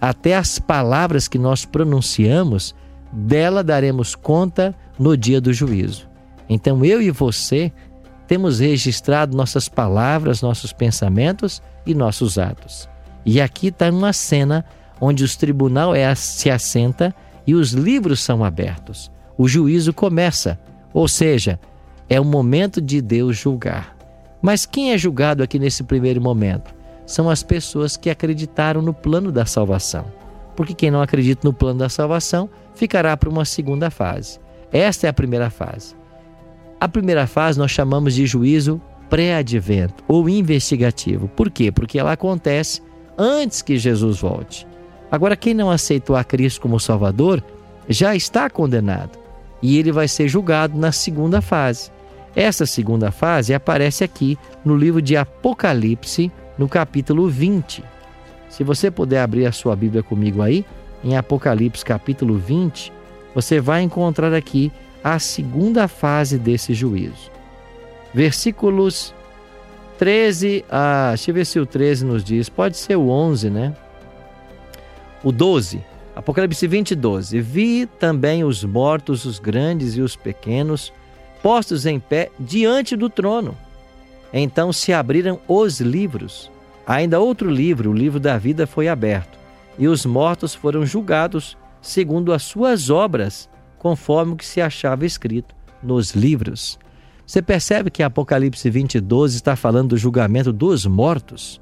Até 0.00 0.36
as 0.36 0.58
palavras 0.58 1.28
que 1.28 1.38
nós 1.38 1.64
pronunciamos, 1.64 2.74
dela 3.12 3.64
daremos 3.64 4.14
conta 4.14 4.74
no 4.98 5.16
dia 5.16 5.40
do 5.40 5.52
juízo. 5.52 6.08
Então 6.48 6.84
eu 6.84 7.00
e 7.00 7.10
você 7.10 7.72
temos 8.26 8.60
registrado 8.60 9.36
nossas 9.36 9.68
palavras, 9.68 10.42
nossos 10.42 10.72
pensamentos 10.72 11.62
e 11.86 11.94
nossos 11.94 12.38
atos. 12.38 12.88
E 13.24 13.40
aqui 13.40 13.68
está 13.68 13.90
uma 13.90 14.12
cena 14.12 14.64
onde 15.00 15.24
os 15.24 15.36
tribunal 15.36 15.94
é, 15.94 16.14
se 16.14 16.50
assenta 16.50 17.14
e 17.46 17.54
os 17.54 17.72
livros 17.72 18.20
são 18.20 18.44
abertos. 18.44 19.10
O 19.38 19.46
juízo 19.46 19.92
começa, 19.92 20.58
ou 20.92 21.06
seja, 21.06 21.60
é 22.08 22.20
o 22.20 22.24
momento 22.24 22.80
de 22.80 23.00
Deus 23.00 23.36
julgar. 23.36 23.96
Mas 24.40 24.66
quem 24.66 24.92
é 24.92 24.98
julgado 24.98 25.42
aqui 25.42 25.58
nesse 25.58 25.82
primeiro 25.82 26.20
momento? 26.20 26.74
São 27.06 27.30
as 27.30 27.42
pessoas 27.42 27.96
que 27.96 28.10
acreditaram 28.10 28.82
no 28.82 28.92
plano 28.92 29.30
da 29.30 29.46
salvação. 29.46 30.06
Porque 30.56 30.74
quem 30.74 30.90
não 30.90 31.00
acredita 31.00 31.46
no 31.46 31.54
plano 31.54 31.78
da 31.78 31.88
salvação 31.88 32.50
ficará 32.74 33.16
para 33.16 33.30
uma 33.30 33.44
segunda 33.44 33.90
fase. 33.90 34.40
Esta 34.72 35.06
é 35.06 35.10
a 35.10 35.14
primeira 35.14 35.48
fase. 35.48 35.94
A 36.80 36.88
primeira 36.88 37.26
fase 37.26 37.58
nós 37.58 37.70
chamamos 37.70 38.14
de 38.14 38.26
juízo 38.26 38.80
pré-advento 39.08 40.02
ou 40.08 40.28
investigativo. 40.28 41.28
Por 41.28 41.50
quê? 41.50 41.70
Porque 41.70 41.98
ela 41.98 42.12
acontece 42.12 42.82
antes 43.16 43.62
que 43.62 43.78
Jesus 43.78 44.18
volte. 44.20 44.66
Agora, 45.10 45.36
quem 45.36 45.54
não 45.54 45.70
aceitou 45.70 46.16
a 46.16 46.24
Cristo 46.24 46.60
como 46.60 46.80
Salvador 46.80 47.42
já 47.88 48.14
está 48.16 48.50
condenado 48.50 49.18
e 49.62 49.78
ele 49.78 49.92
vai 49.92 50.08
ser 50.08 50.28
julgado 50.28 50.76
na 50.76 50.92
segunda 50.92 51.40
fase. 51.40 51.90
Essa 52.34 52.66
segunda 52.66 53.10
fase 53.10 53.54
aparece 53.54 54.04
aqui 54.04 54.36
no 54.64 54.76
livro 54.76 55.00
de 55.00 55.16
Apocalipse, 55.16 56.30
no 56.58 56.68
capítulo 56.68 57.28
20. 57.28 57.82
Se 58.48 58.64
você 58.64 58.90
puder 58.90 59.20
abrir 59.20 59.46
a 59.46 59.52
sua 59.52 59.76
Bíblia 59.76 60.02
comigo 60.02 60.42
aí, 60.42 60.64
em 61.04 61.16
Apocalipse 61.16 61.84
capítulo 61.84 62.38
20, 62.38 62.92
você 63.34 63.60
vai 63.60 63.82
encontrar 63.82 64.32
aqui 64.32 64.72
a 65.04 65.18
segunda 65.18 65.86
fase 65.86 66.38
desse 66.38 66.74
juízo. 66.74 67.30
Versículos 68.14 69.14
13 69.98 70.64
a. 70.70 71.08
Deixa 71.10 71.30
eu 71.30 71.34
ver 71.34 71.46
se 71.46 71.60
o 71.60 71.66
13 71.66 72.04
nos 72.04 72.24
diz. 72.24 72.48
Pode 72.48 72.76
ser 72.76 72.96
o 72.96 73.08
11, 73.08 73.50
né? 73.50 73.76
O 75.22 75.30
12. 75.30 75.82
Apocalipse 76.14 76.66
20, 76.66 76.94
12. 76.94 77.40
Vi 77.40 77.86
também 77.86 78.42
os 78.42 78.64
mortos, 78.64 79.26
os 79.26 79.38
grandes 79.38 79.96
e 79.96 80.00
os 80.00 80.16
pequenos, 80.16 80.92
postos 81.42 81.84
em 81.84 82.00
pé 82.00 82.30
diante 82.40 82.96
do 82.96 83.10
trono. 83.10 83.56
Então 84.38 84.70
se 84.70 84.92
abriram 84.92 85.40
os 85.48 85.80
livros. 85.80 86.50
Ainda 86.86 87.18
outro 87.18 87.50
livro, 87.50 87.90
o 87.90 87.94
livro 87.94 88.20
da 88.20 88.36
vida, 88.36 88.66
foi 88.66 88.86
aberto, 88.86 89.38
e 89.78 89.88
os 89.88 90.04
mortos 90.04 90.54
foram 90.54 90.84
julgados 90.84 91.56
segundo 91.80 92.34
as 92.34 92.42
suas 92.42 92.90
obras, 92.90 93.48
conforme 93.78 94.34
o 94.34 94.36
que 94.36 94.44
se 94.44 94.60
achava 94.60 95.06
escrito 95.06 95.54
nos 95.82 96.10
livros. 96.10 96.78
Você 97.26 97.40
percebe 97.40 97.90
que 97.90 98.02
Apocalipse 98.02 98.68
20, 98.68 99.00
12 99.00 99.36
está 99.36 99.56
falando 99.56 99.90
do 99.90 99.96
julgamento 99.96 100.52
dos 100.52 100.84
mortos? 100.84 101.58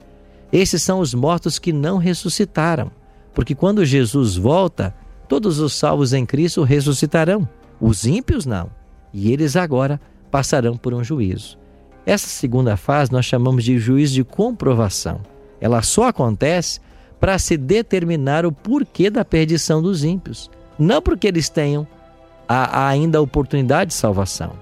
Esses 0.53 0.83
são 0.83 0.99
os 0.99 1.15
mortos 1.15 1.61
que 1.61 1.73
não 1.73 1.97
ressuscitaram, 1.97 2.91
porque 3.33 3.55
quando 3.55 3.85
Jesus 3.85 4.37
volta, 4.37 4.93
todos 5.29 5.61
os 5.61 5.75
salvos 5.75 6.13
em 6.13 6.27
Cristo 6.27 6.65
ressuscitarão, 6.65 7.49
os 7.81 8.05
ímpios 8.05 8.45
não, 8.45 8.69
e 9.13 9.33
eles 9.33 9.55
agora 9.55 10.01
passarão 10.29 10.77
por 10.77 10.93
um 10.93 11.05
juízo. 11.05 11.57
Essa 12.07 12.27
segunda 12.27 12.77
fase 12.77 13.11
nós 13.11 13.25
chamamos 13.25 13.65
de 13.65 13.79
juízo 13.79 14.15
de 14.15 14.25
comprovação. 14.25 15.21
Ela 15.61 15.81
só 15.83 16.09
acontece 16.09 16.81
para 17.19 17.39
se 17.39 17.57
determinar 17.57 18.45
o 18.45 18.53
porquê 18.53 19.09
da 19.09 19.25
perdição 19.25 19.81
dos 19.81 20.05
ímpios, 20.05 20.51
não 20.79 21.01
porque 21.01 21.27
eles 21.27 21.49
tenham 21.49 21.87
a, 22.47 22.81
a 22.81 22.89
ainda 22.89 23.19
a 23.19 23.23
oportunidade 23.23 23.89
de 23.89 23.95
salvação. 23.95 24.53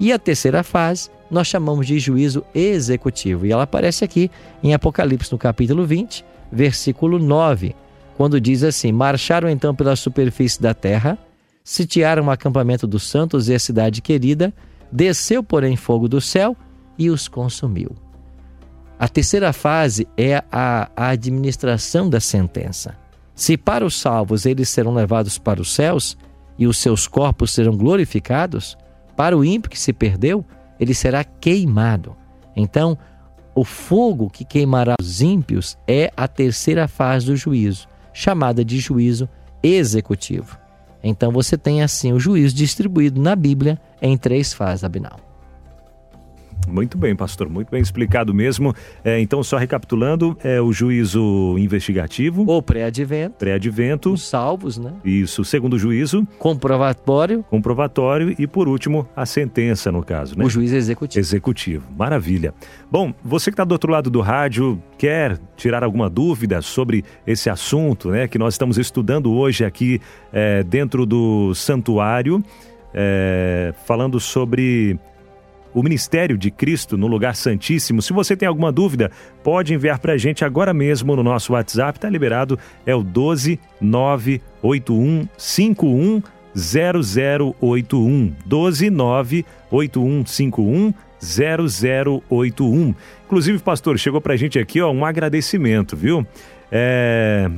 E 0.00 0.12
a 0.12 0.18
terceira 0.18 0.62
fase 0.62 1.10
nós 1.30 1.46
chamamos 1.46 1.86
de 1.86 1.98
juízo 1.98 2.44
executivo. 2.54 3.44
E 3.44 3.52
ela 3.52 3.64
aparece 3.64 4.04
aqui 4.04 4.30
em 4.62 4.72
Apocalipse, 4.72 5.32
no 5.32 5.38
capítulo 5.38 5.84
20, 5.84 6.24
versículo 6.50 7.18
9, 7.18 7.74
quando 8.16 8.40
diz 8.40 8.62
assim: 8.62 8.92
Marcharam 8.92 9.50
então 9.50 9.74
pela 9.74 9.96
superfície 9.96 10.62
da 10.62 10.72
terra, 10.72 11.18
sitiaram 11.62 12.26
o 12.26 12.30
acampamento 12.30 12.86
dos 12.86 13.02
santos 13.02 13.48
e 13.48 13.54
a 13.54 13.58
cidade 13.58 14.00
querida, 14.00 14.54
desceu, 14.90 15.42
porém, 15.42 15.76
fogo 15.76 16.08
do 16.08 16.20
céu 16.20 16.56
e 16.98 17.10
os 17.10 17.28
consumiu. 17.28 17.90
A 18.98 19.08
terceira 19.08 19.52
fase 19.52 20.08
é 20.16 20.42
a, 20.50 20.90
administração 20.96 22.08
da 22.08 22.18
sentença. 22.18 22.96
Se 23.34 23.56
para 23.56 23.84
os 23.84 24.00
salvos 24.00 24.46
eles 24.46 24.70
serão 24.70 24.94
levados 24.94 25.38
para 25.38 25.60
os 25.60 25.74
céus 25.74 26.16
e 26.58 26.66
os 26.66 26.78
seus 26.78 27.06
corpos 27.06 27.52
serão 27.52 27.76
glorificados, 27.76 28.76
para 29.14 29.36
o 29.36 29.44
ímpio 29.44 29.70
que 29.70 29.78
se 29.78 29.92
perdeu, 29.92 30.44
ele 30.80 30.94
será 30.94 31.22
queimado. 31.24 32.16
Então, 32.54 32.96
o 33.54 33.64
fogo 33.64 34.30
que 34.30 34.44
queimará 34.44 34.94
os 35.00 35.20
ímpios 35.20 35.76
é 35.86 36.10
a 36.16 36.26
terceira 36.26 36.88
fase 36.88 37.26
do 37.26 37.36
juízo, 37.36 37.86
chamada 38.12 38.64
de 38.64 38.78
juízo 38.78 39.28
executivo. 39.62 40.58
Então 41.02 41.30
você 41.30 41.56
tem 41.56 41.82
assim 41.82 42.12
o 42.12 42.20
juízo 42.20 42.54
distribuído 42.54 43.20
na 43.20 43.36
Bíblia 43.36 43.78
em 44.00 44.16
três 44.16 44.52
fases, 44.52 44.84
Abinal. 44.84 45.25
Muito 46.66 46.98
bem, 46.98 47.14
pastor, 47.14 47.48
muito 47.48 47.70
bem 47.70 47.80
explicado 47.80 48.34
mesmo. 48.34 48.74
É, 49.04 49.20
então, 49.20 49.42
só 49.42 49.56
recapitulando, 49.56 50.36
é 50.42 50.60
o 50.60 50.72
juízo 50.72 51.56
investigativo. 51.58 52.44
Ou 52.46 52.60
pré-advento. 52.60 53.36
Pré-advento. 53.38 54.12
Os 54.12 54.22
salvos, 54.22 54.76
né? 54.76 54.92
Isso. 55.04 55.44
Segundo 55.44 55.78
juízo. 55.78 56.26
Comprovatório. 56.38 57.44
Comprovatório. 57.44 58.34
E, 58.38 58.46
por 58.46 58.68
último, 58.68 59.08
a 59.14 59.24
sentença, 59.24 59.92
no 59.92 60.02
caso, 60.02 60.36
né? 60.38 60.44
O 60.44 60.50
juízo 60.50 60.76
executivo. 60.76 61.20
Executivo. 61.20 61.86
Maravilha. 61.96 62.52
Bom, 62.90 63.14
você 63.22 63.50
que 63.50 63.54
está 63.54 63.64
do 63.64 63.72
outro 63.72 63.90
lado 63.90 64.10
do 64.10 64.20
rádio, 64.20 64.82
quer 64.98 65.38
tirar 65.56 65.84
alguma 65.84 66.10
dúvida 66.10 66.60
sobre 66.62 67.04
esse 67.26 67.48
assunto, 67.48 68.10
né? 68.10 68.28
Que 68.28 68.38
nós 68.38 68.54
estamos 68.54 68.78
estudando 68.78 69.32
hoje 69.32 69.64
aqui 69.64 70.00
é, 70.32 70.62
dentro 70.62 71.06
do 71.06 71.54
santuário, 71.54 72.42
é, 72.92 73.74
falando 73.84 74.18
sobre 74.18 74.98
o 75.76 75.82
ministério 75.82 76.38
de 76.38 76.50
Cristo 76.50 76.96
no 76.96 77.06
lugar 77.06 77.36
santíssimo. 77.36 78.00
Se 78.00 78.14
você 78.14 78.34
tem 78.34 78.48
alguma 78.48 78.72
dúvida, 78.72 79.10
pode 79.44 79.74
enviar 79.74 79.98
para 79.98 80.14
a 80.14 80.16
gente 80.16 80.42
agora 80.42 80.72
mesmo 80.72 81.14
no 81.14 81.22
nosso 81.22 81.52
WhatsApp, 81.52 82.00
tá 82.00 82.08
liberado, 82.08 82.58
é 82.86 82.94
o 82.94 83.02
12 83.02 83.60
981 83.78 85.28
51 85.36 86.22
0081 86.56 88.32
12 88.46 88.88
98151 88.88 90.94
0081. 91.20 92.94
Inclusive, 93.26 93.58
pastor, 93.58 93.98
chegou 93.98 94.22
para 94.22 94.32
a 94.32 94.36
gente 94.36 94.58
aqui 94.58 94.80
ó, 94.80 94.90
um 94.90 95.04
agradecimento, 95.04 95.94
viu? 95.94 96.26
É, 96.72 97.50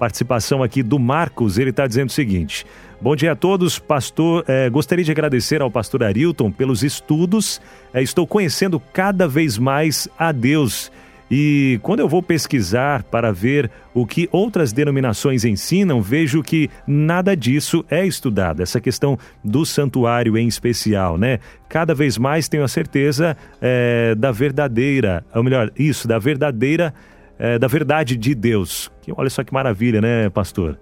participação 0.00 0.62
aqui 0.62 0.82
do 0.82 0.98
Marcos, 0.98 1.58
ele 1.58 1.68
está 1.68 1.86
dizendo 1.86 2.08
o 2.08 2.12
seguinte: 2.12 2.64
Bom 3.02 3.14
dia 3.14 3.32
a 3.32 3.36
todos, 3.36 3.78
pastor. 3.78 4.44
É, 4.48 4.70
gostaria 4.70 5.04
de 5.04 5.10
agradecer 5.10 5.60
ao 5.60 5.70
pastor 5.70 6.02
Arilton 6.02 6.50
pelos 6.50 6.82
estudos. 6.82 7.60
É, 7.92 8.02
estou 8.02 8.26
conhecendo 8.26 8.80
cada 8.92 9.28
vez 9.28 9.58
mais 9.58 10.08
a 10.18 10.32
Deus. 10.32 10.90
E 11.30 11.78
quando 11.82 12.00
eu 12.00 12.08
vou 12.08 12.22
pesquisar 12.22 13.04
para 13.04 13.30
ver 13.30 13.70
o 13.94 14.04
que 14.04 14.28
outras 14.32 14.72
denominações 14.72 15.44
ensinam, 15.44 16.02
vejo 16.02 16.42
que 16.42 16.68
nada 16.86 17.36
disso 17.36 17.84
é 17.88 18.04
estudado. 18.04 18.62
Essa 18.62 18.80
questão 18.80 19.16
do 19.44 19.64
santuário 19.64 20.36
em 20.36 20.48
especial, 20.48 21.16
né? 21.16 21.38
Cada 21.68 21.94
vez 21.94 22.18
mais 22.18 22.48
tenho 22.48 22.64
a 22.64 22.68
certeza 22.68 23.36
é, 23.62 24.14
da 24.16 24.32
verdadeira, 24.32 25.24
ou 25.32 25.44
melhor, 25.44 25.70
isso, 25.78 26.08
da 26.08 26.18
verdadeira, 26.18 26.92
é, 27.40 27.58
da 27.58 27.66
verdade 27.66 28.16
de 28.16 28.34
Deus. 28.34 28.92
Que 29.00 29.10
olha 29.16 29.30
só 29.30 29.42
que 29.42 29.52
maravilha, 29.52 30.00
né, 30.00 30.28
pastor? 30.28 30.78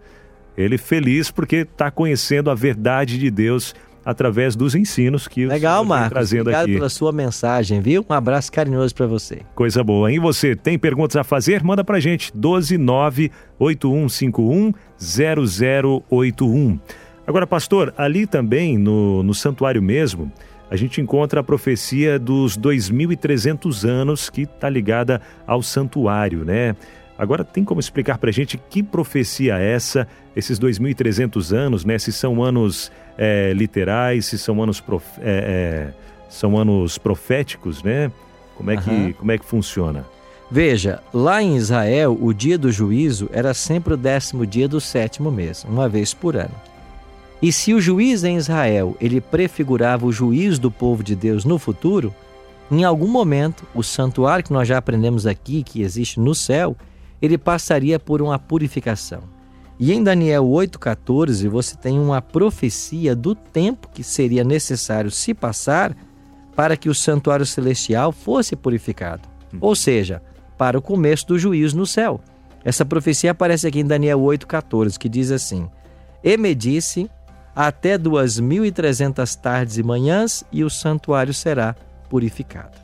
Ele 0.57 0.77
feliz 0.77 1.31
porque 1.31 1.59
está 1.59 1.89
conhecendo 1.89 2.51
a 2.51 2.55
verdade 2.55 3.17
de 3.17 3.31
Deus 3.31 3.77
através 4.05 4.57
dos 4.57 4.75
ensinos 4.75 5.29
que 5.29 5.47
Legal, 5.47 5.85
Marcos. 5.85 6.09
Trazendo 6.09 6.41
Obrigado 6.41 6.65
aqui. 6.65 6.75
pela 6.75 6.89
sua 6.89 7.13
mensagem, 7.13 7.81
viu? 7.81 8.05
Um 8.09 8.13
abraço 8.13 8.51
carinhoso 8.51 8.93
para 8.93 9.07
você. 9.07 9.43
Coisa 9.55 9.85
boa. 9.85 10.11
E 10.11 10.19
você 10.19 10.57
tem 10.57 10.77
perguntas 10.77 11.15
a 11.15 11.23
fazer? 11.23 11.63
Manda 11.63 11.85
pra 11.85 12.01
gente 12.01 12.33
129 12.33 13.31
8151 13.59 14.73
0081. 14.99 16.81
Agora, 17.25 17.47
pastor, 17.47 17.95
ali 17.97 18.27
também 18.27 18.77
no, 18.79 19.23
no 19.23 19.35
santuário 19.35 19.83
mesmo, 19.83 20.33
a 20.71 20.77
gente 20.77 21.01
encontra 21.01 21.41
a 21.41 21.43
profecia 21.43 22.19
dos 22.19 22.59
2.300 22.59 23.89
anos 23.89 24.29
que 24.29 24.43
está 24.43 24.69
ligada 24.69 25.21
ao 25.47 25.63
santuário, 25.63 26.45
né? 26.45 26.77
Agora, 27.19 27.43
tem 27.43 27.65
como 27.65 27.81
explicar 27.81 28.17
para 28.17 28.31
a 28.31 28.33
gente 28.33 28.57
que 28.57 28.81
profecia 28.81 29.59
é 29.59 29.73
essa, 29.73 30.07
esses 30.37 30.59
2.300 30.59 31.53
anos, 31.57 31.85
né? 31.85 31.99
Se 31.99 32.13
são 32.13 32.43
anos 32.43 32.93
é, 33.17 33.53
literais, 33.53 34.27
se 34.27 34.39
são 34.39 34.63
anos, 34.63 34.81
prof... 34.81 35.05
é, 35.19 35.93
é, 35.93 35.95
são 36.29 36.57
anos 36.57 36.97
proféticos, 36.97 37.83
né? 37.83 38.13
Como 38.55 38.71
é, 38.71 38.77
que, 38.77 38.91
uhum. 38.91 39.13
como 39.15 39.33
é 39.33 39.39
que 39.39 39.45
funciona? 39.45 40.05
Veja, 40.51 41.03
lá 41.13 41.43
em 41.43 41.57
Israel, 41.57 42.17
o 42.21 42.33
dia 42.33 42.57
do 42.57 42.71
juízo 42.71 43.29
era 43.33 43.53
sempre 43.53 43.95
o 43.95 43.97
décimo 43.97 44.47
dia 44.47 44.69
do 44.69 44.81
sétimo 44.81 45.31
mês, 45.31 45.65
uma 45.65 45.89
vez 45.89 46.15
por 46.15 46.37
ano. 46.37 46.55
E 47.41 47.53
se 47.53 47.73
o 47.73 47.81
juiz 47.81 48.25
em 48.25 48.37
Israel 48.37 48.97
ele 49.01 49.21
prefigurava 49.21 50.05
o 50.05 50.13
juízo 50.13 50.61
do 50.61 50.71
povo 50.71 51.03
de 51.03 51.15
Deus 51.15 51.45
no 51.45 51.59
futuro, 51.59 52.13
em 52.71 52.85
algum 52.85 53.07
momento 53.07 53.65
o 53.75 53.83
santuário 53.83 54.45
que 54.45 54.53
nós 54.53 54.67
já 54.67 54.79
aprendemos 54.79 55.27
aqui 55.27 55.63
que 55.63 55.83
existe 55.83 56.19
no 56.19 56.35
céu, 56.35 56.77
ele 57.23 57.39
passaria 57.39 57.99
por 57.99 58.21
uma 58.21 58.39
purificação. 58.39 59.23
E 59.79 59.93
em 59.93 60.03
Daniel 60.03 60.45
8,14 60.45 61.49
você 61.49 61.77
tem 61.77 61.99
uma 61.99 62.21
profecia 62.21 63.15
do 63.15 63.35
tempo 63.35 63.89
que 63.89 64.03
seria 64.03 64.43
necessário 64.43 65.11
se 65.11 65.33
passar 65.33 65.97
para 66.57 66.77
que 66.77 66.89
o 66.89 66.95
santuário 66.95 67.47
celestial 67.47 68.11
fosse 68.11 68.57
purificado. 68.57 69.29
Hum. 69.55 69.59
Ou 69.61 69.77
seja, 69.77 70.21
para 70.57 70.77
o 70.77 70.83
começo 70.83 71.29
do 71.29 71.39
juízo 71.39 71.77
no 71.77 71.87
céu. 71.87 72.21
Essa 72.65 72.85
profecia 72.85 73.31
aparece 73.31 73.69
aqui 73.69 73.79
em 73.79 73.87
Daniel 73.87 74.19
8,14, 74.21 74.99
que 74.99 75.09
diz 75.09 75.31
assim: 75.31 75.69
E 76.25 76.37
me 76.37 76.53
disse, 76.57 77.09
até 77.59 77.99
duas 77.99 78.39
mil 78.39 78.65
e 78.65 78.71
trezentas 78.71 79.35
tardes 79.35 79.79
e 79.79 79.83
manhãs, 79.83 80.45
e 80.53 80.63
o 80.63 80.71
santuário 80.71 81.35
será 81.35 81.75
purificado. 82.09 82.79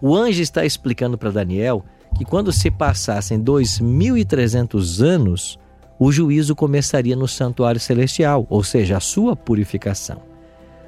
O 0.00 0.16
anjo 0.16 0.40
está 0.40 0.64
explicando 0.64 1.18
para 1.18 1.30
Daniel 1.30 1.84
que 2.16 2.24
quando 2.24 2.50
se 2.50 2.70
passassem 2.70 3.38
2.300 3.38 5.04
anos, 5.04 5.58
o 5.98 6.10
juízo 6.10 6.56
começaria 6.56 7.14
no 7.14 7.28
santuário 7.28 7.78
celestial, 7.78 8.46
ou 8.48 8.64
seja, 8.64 8.96
a 8.96 9.00
sua 9.00 9.36
purificação. 9.36 10.22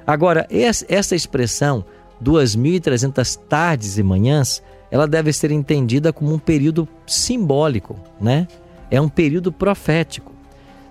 Agora, 0.07 0.47
essa 0.49 1.15
expressão, 1.15 1.85
2.300 2.23 3.37
tardes 3.47 3.99
e 3.99 4.03
manhãs, 4.03 4.63
ela 4.89 5.07
deve 5.07 5.31
ser 5.31 5.51
entendida 5.51 6.11
como 6.11 6.33
um 6.33 6.39
período 6.39 6.87
simbólico, 7.05 7.99
né? 8.19 8.47
É 8.89 8.99
um 8.99 9.07
período 9.07 9.51
profético. 9.51 10.30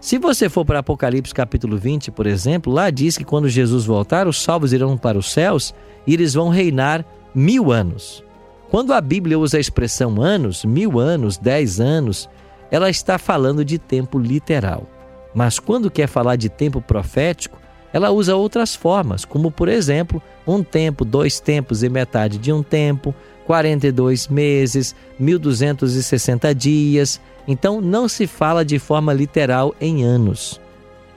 Se 0.00 0.16
você 0.16 0.49
for 0.49 0.64
para 0.64 0.78
Apocalipse 0.78 1.35
capítulo 1.35 1.76
20, 1.76 2.11
por 2.11 2.26
exemplo, 2.26 2.73
lá 2.73 2.88
diz 2.88 3.19
que 3.19 3.25
quando 3.25 3.50
Jesus 3.50 3.85
voltar, 3.85 4.26
os 4.26 4.42
salvos 4.42 4.73
irão 4.73 4.97
para 4.97 5.19
os 5.19 5.30
céus 5.30 5.75
e 6.07 6.14
eles 6.14 6.33
vão 6.33 6.49
reinar 6.49 7.04
mil 7.35 7.71
anos. 7.71 8.25
Quando 8.71 8.95
a 8.95 9.00
Bíblia 9.00 9.38
usa 9.38 9.59
a 9.59 9.61
expressão 9.61 10.23
anos, 10.23 10.64
mil 10.64 10.99
anos, 10.99 11.37
dez 11.37 11.80
anos, 11.80 12.30
ela 12.71 12.88
está 12.88 13.19
falando 13.19 13.62
de 13.62 13.78
tempo 13.78 14.19
literal. 14.19 14.87
Mas 15.35 15.59
quando 15.59 15.90
quer 15.90 16.07
falar 16.07 16.37
de 16.37 16.49
tempo 16.49 16.80
profético, 16.80 17.59
ela 17.92 18.11
usa 18.11 18.35
outras 18.35 18.75
formas, 18.75 19.26
como 19.26 19.50
por 19.50 19.69
exemplo, 19.69 20.23
um 20.47 20.62
tempo, 20.62 21.04
dois 21.04 21.40
tempos 21.40 21.83
e 21.83 21.90
metade 21.90 22.38
de 22.38 22.50
um 22.50 22.62
tempo, 22.62 23.14
42 23.50 24.28
meses, 24.28 24.95
1260 25.19 26.54
dias. 26.54 27.21
Então 27.49 27.80
não 27.80 28.09
se 28.09 28.28
fala 28.28 28.64
de 28.64 28.78
forma 28.78 29.12
literal 29.12 29.75
em 29.80 30.04
anos. 30.04 30.61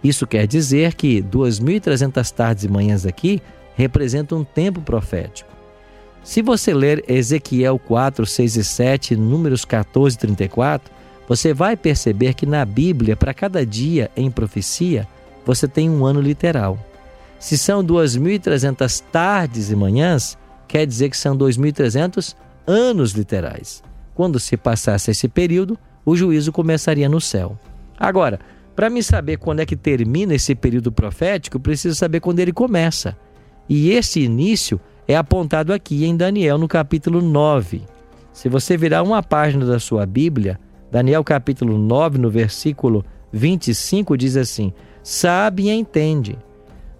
Isso 0.03 0.25
quer 0.25 0.47
dizer 0.47 0.95
que 0.95 1.21
2300 1.21 2.31
tardes 2.31 2.63
e 2.63 2.67
manhãs 2.67 3.05
aqui 3.05 3.39
representam 3.75 4.39
um 4.39 4.43
tempo 4.43 4.81
profético. 4.81 5.47
Se 6.23 6.41
você 6.41 6.73
ler 6.73 7.05
Ezequiel 7.07 7.77
4, 7.77 8.25
6 8.25 8.55
e 8.55 8.63
7, 8.63 9.15
Números 9.15 9.63
14 9.63 10.15
e 10.15 10.19
34, 10.19 10.91
você 11.29 11.53
vai 11.53 11.77
perceber 11.77 12.33
que 12.33 12.47
na 12.47 12.65
Bíblia, 12.65 13.15
para 13.15 13.31
cada 13.31 13.63
dia 13.63 14.09
em 14.17 14.31
profecia, 14.31 15.07
você 15.45 15.67
tem 15.67 15.87
um 15.87 16.03
ano 16.03 16.19
literal. 16.19 16.79
Se 17.37 17.59
são 17.59 17.85
2.300 17.85 19.03
tardes 19.11 19.69
e 19.69 19.75
manhãs, 19.75 20.35
quer 20.67 20.85
dizer 20.85 21.09
que 21.09 21.17
são 21.17 21.37
2.300 21.37 22.35
anos 22.65 23.11
literais. 23.11 23.83
Quando 24.15 24.39
se 24.39 24.55
passasse 24.55 25.11
esse 25.11 25.27
período, 25.27 25.77
o 26.05 26.15
juízo 26.15 26.51
começaria 26.51 27.09
no 27.09 27.19
céu. 27.19 27.57
Agora, 27.97 28.39
para 28.75 28.89
me 28.89 29.03
saber 29.03 29.37
quando 29.37 29.59
é 29.59 29.65
que 29.65 29.75
termina 29.75 30.33
esse 30.33 30.55
período 30.55 30.91
profético, 30.91 31.59
preciso 31.59 31.95
saber 31.95 32.19
quando 32.19 32.39
ele 32.39 32.51
começa. 32.51 33.15
E 33.69 33.91
esse 33.91 34.21
início 34.21 34.79
é 35.07 35.15
apontado 35.15 35.73
aqui 35.73 36.05
em 36.05 36.15
Daniel, 36.15 36.57
no 36.57 36.67
capítulo 36.67 37.21
9. 37.21 37.83
Se 38.31 38.49
você 38.49 38.75
virar 38.75 39.03
uma 39.03 39.21
página 39.21 39.65
da 39.65 39.79
sua 39.79 40.05
Bíblia, 40.05 40.59
Daniel 40.91 41.23
capítulo 41.23 41.77
9, 41.77 42.17
no 42.17 42.29
versículo 42.29 43.05
25, 43.31 44.17
diz 44.17 44.35
assim: 44.35 44.73
Sabe 45.03 45.63
e 45.63 45.71
entende. 45.71 46.37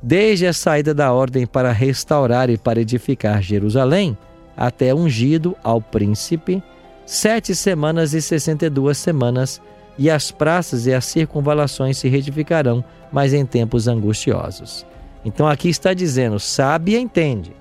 Desde 0.05 0.45
a 0.45 0.51
saída 0.51 0.93
da 0.93 1.13
ordem 1.13 1.47
para 1.47 1.71
restaurar 1.71 2.49
e 2.49 2.57
para 2.57 2.81
edificar 2.81 3.41
Jerusalém, 3.41 4.17
até 4.55 4.93
ungido 4.93 5.55
ao 5.63 5.79
príncipe, 5.79 6.61
sete 7.05 7.55
semanas 7.55 8.13
e 8.13 8.21
sessenta 8.21 8.65
e 8.65 8.69
duas 8.69 8.97
semanas, 8.97 9.61
e 9.97 10.09
as 10.09 10.29
praças 10.29 10.85
e 10.87 10.93
as 10.93 11.05
circunvalações 11.05 11.97
se 11.97 12.09
reedificarão, 12.09 12.83
mas 13.13 13.33
em 13.33 13.45
tempos 13.45 13.87
angustiosos. 13.87 14.85
Então 15.23 15.47
aqui 15.47 15.69
está 15.69 15.93
dizendo: 15.93 16.37
sabe 16.37 16.91
e 16.91 16.97
entende 16.97 17.53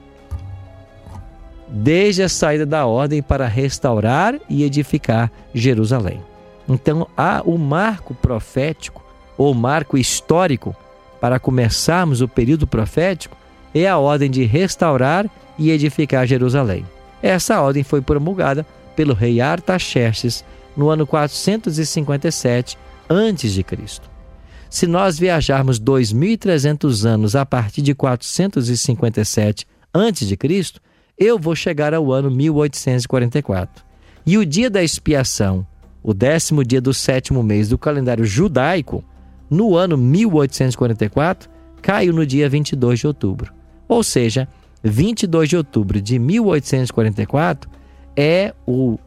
desde 1.69 2.25
a 2.25 2.29
saída 2.29 2.67
da 2.67 2.87
ordem 2.87 3.23
para 3.23 3.47
restaurar 3.47 4.35
e 4.49 4.65
edificar 4.65 5.31
Jerusalém. 5.55 6.21
Então 6.69 7.07
há 7.17 7.41
o 7.45 7.57
marco 7.57 8.15
profético 8.15 9.03
ou 9.39 9.55
marco 9.55 9.97
histórico 9.97 10.75
para 11.23 11.39
começarmos 11.39 12.21
o 12.21 12.27
período 12.27 12.67
profético 12.67 13.37
é 13.73 13.89
a 13.89 13.97
ordem 13.97 14.29
de 14.29 14.43
restaurar 14.43 15.31
e 15.57 15.71
edificar 15.71 16.27
Jerusalém. 16.27 16.85
Essa 17.23 17.61
ordem 17.61 17.85
foi 17.85 18.03
promulgada 18.03 18.67
pelo 18.97 19.15
rei 19.15 19.41
Artaxerxes 19.41 20.45
no 20.77 20.89
ano 20.89 21.07
457 21.07 22.77
a.C. 23.09 23.65
Se 24.69 24.85
nós 24.89 25.17
viajarmos 25.17 25.79
2300 25.79 27.07
anos 27.07 27.37
a 27.37 27.47
partir 27.47 27.83
de 27.83 27.95
457 27.95 29.65
a.C., 29.95 30.81
eu 31.17 31.39
vou 31.39 31.55
chegar 31.55 31.95
ao 31.95 32.11
ano 32.11 32.33
1844. 32.33 33.85
E 34.27 34.37
o 34.37 34.45
dia 34.45 34.69
da 34.69 34.83
expiação, 34.83 35.65
o 36.03 36.13
décimo 36.13 36.65
dia 36.65 36.81
do 36.81 36.93
sétimo 36.93 37.45
mês 37.45 37.69
do 37.69 37.79
calendário 37.79 38.25
judaico, 38.25 39.05
no 39.53 39.77
ano 39.77 39.99
1844, 39.99 41.51
caiu 41.83 42.13
no 42.13 42.25
dia 42.25 42.49
22 42.49 43.01
de 43.01 43.07
outubro. 43.07 43.53
Ou 43.87 44.03
seja, 44.03 44.49
22 44.83 45.49
de 45.51 45.57
outubro 45.57 46.01
de 46.01 46.19
1844 46.19 47.71
é 48.17 48.55
o, 48.67 48.99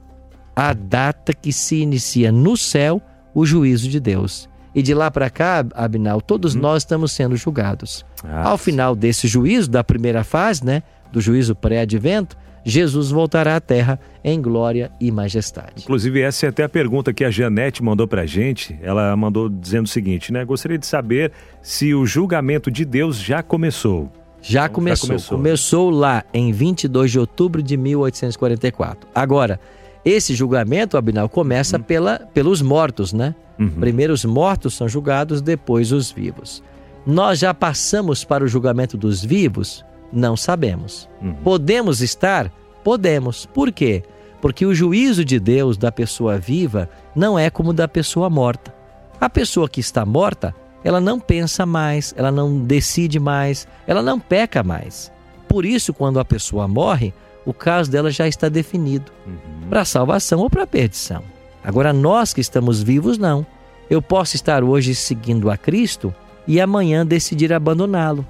a 0.55 0.71
data 0.73 1.33
que 1.33 1.51
se 1.51 1.77
inicia 1.77 2.31
no 2.31 2.55
céu 2.55 3.01
o 3.33 3.45
juízo 3.45 3.89
de 3.89 3.99
Deus. 3.99 4.47
E 4.73 4.83
de 4.83 4.93
lá 4.93 5.09
para 5.09 5.29
cá, 5.29 5.65
Abinal, 5.73 6.21
todos 6.21 6.53
hum. 6.53 6.59
nós 6.59 6.83
estamos 6.83 7.11
sendo 7.11 7.35
julgados. 7.35 8.05
Ah, 8.23 8.49
Ao 8.49 8.57
final 8.57 8.95
desse 8.95 9.27
juízo, 9.27 9.69
da 9.69 9.83
primeira 9.83 10.23
fase, 10.23 10.63
né, 10.63 10.83
do 11.11 11.19
juízo 11.19 11.55
pré-advento, 11.55 12.37
Jesus 12.65 13.11
voltará 13.11 13.55
à 13.55 13.61
terra 13.61 13.99
em 14.23 14.41
glória 14.41 14.91
e 14.99 15.11
majestade. 15.11 15.83
Inclusive, 15.83 16.19
essa 16.19 16.47
é 16.47 16.49
até 16.49 16.63
a 16.63 16.69
pergunta 16.69 17.13
que 17.13 17.23
a 17.23 17.29
Janete 17.29 17.83
mandou 17.83 18.07
para 18.07 18.23
a 18.23 18.25
gente. 18.25 18.77
Ela 18.81 19.15
mandou 19.15 19.47
dizendo 19.47 19.85
o 19.85 19.89
seguinte, 19.89 20.33
né? 20.33 20.43
Gostaria 20.43 20.79
de 20.79 20.87
saber 20.87 21.31
se 21.61 21.93
o 21.93 22.07
julgamento 22.07 22.71
de 22.71 22.83
Deus 22.83 23.17
já 23.17 23.43
começou. 23.43 24.11
Já 24.41 24.67
começou. 24.67 25.07
já 25.07 25.13
começou. 25.13 25.37
Começou 25.37 25.89
lá 25.91 26.23
em 26.33 26.51
22 26.51 27.11
de 27.11 27.19
outubro 27.19 27.61
de 27.61 27.77
1844. 27.77 29.09
Agora, 29.13 29.59
esse 30.03 30.33
julgamento, 30.33 30.97
Abinal, 30.97 31.29
começa 31.29 31.77
uhum. 31.77 31.83
pela, 31.83 32.19
pelos 32.33 32.61
mortos, 32.63 33.13
né? 33.13 33.35
Uhum. 33.59 33.69
Primeiro 33.79 34.11
os 34.13 34.25
mortos 34.25 34.73
são 34.73 34.89
julgados, 34.89 35.41
depois 35.41 35.91
os 35.91 36.11
vivos. 36.11 36.63
Nós 37.05 37.39
já 37.39 37.53
passamos 37.53 38.23
para 38.23 38.43
o 38.43 38.47
julgamento 38.47 38.97
dos 38.97 39.23
vivos? 39.23 39.85
Não 40.11 40.35
sabemos. 40.35 41.09
Uhum. 41.21 41.33
Podemos 41.35 42.01
estar? 42.01 42.51
Podemos. 42.83 43.45
Por 43.45 43.71
quê? 43.71 44.03
Porque 44.41 44.65
o 44.65 44.75
juízo 44.75 45.25
de 45.25 45.39
Deus 45.39 45.77
da 45.77 45.91
pessoa 45.91 46.37
viva 46.37 46.89
não 47.15 47.37
é 47.37 47.49
como 47.49 47.73
da 47.73 47.87
pessoa 47.87 48.29
morta. 48.29 48.73
A 49.19 49.29
pessoa 49.29 49.67
que 49.67 49.79
está 49.79 50.05
morta, 50.05 50.53
ela 50.83 51.01
não 51.01 51.19
pensa 51.19 51.65
mais, 51.65 52.13
ela 52.15 52.31
não 52.31 52.59
decide 52.59 53.19
mais, 53.19 53.67
ela 53.87 54.01
não 54.01 54.19
peca 54.19 54.61
mais. 54.61 55.11
Por 55.47 55.65
isso, 55.65 55.93
quando 55.93 56.19
a 56.19 56.25
pessoa 56.25 56.67
morre, 56.67 57.13
o 57.45 57.53
caso 57.53 57.89
dela 57.89 58.11
já 58.11 58.27
está 58.27 58.49
definido 58.49 59.11
uhum. 59.25 59.69
para 59.69 59.85
salvação 59.85 60.39
ou 60.39 60.49
para 60.49 60.67
perdição. 60.67 61.23
Agora, 61.63 61.91
nós 61.91 62.33
que 62.33 62.41
estamos 62.41 62.83
vivos, 62.83 63.17
não. 63.17 63.45
Eu 63.89 64.01
posso 64.01 64.35
estar 64.35 64.63
hoje 64.63 64.93
seguindo 64.93 65.49
a 65.49 65.57
Cristo 65.57 66.13
e 66.47 66.61
amanhã 66.61 67.05
decidir 67.05 67.51
abandoná-lo. 67.51 68.25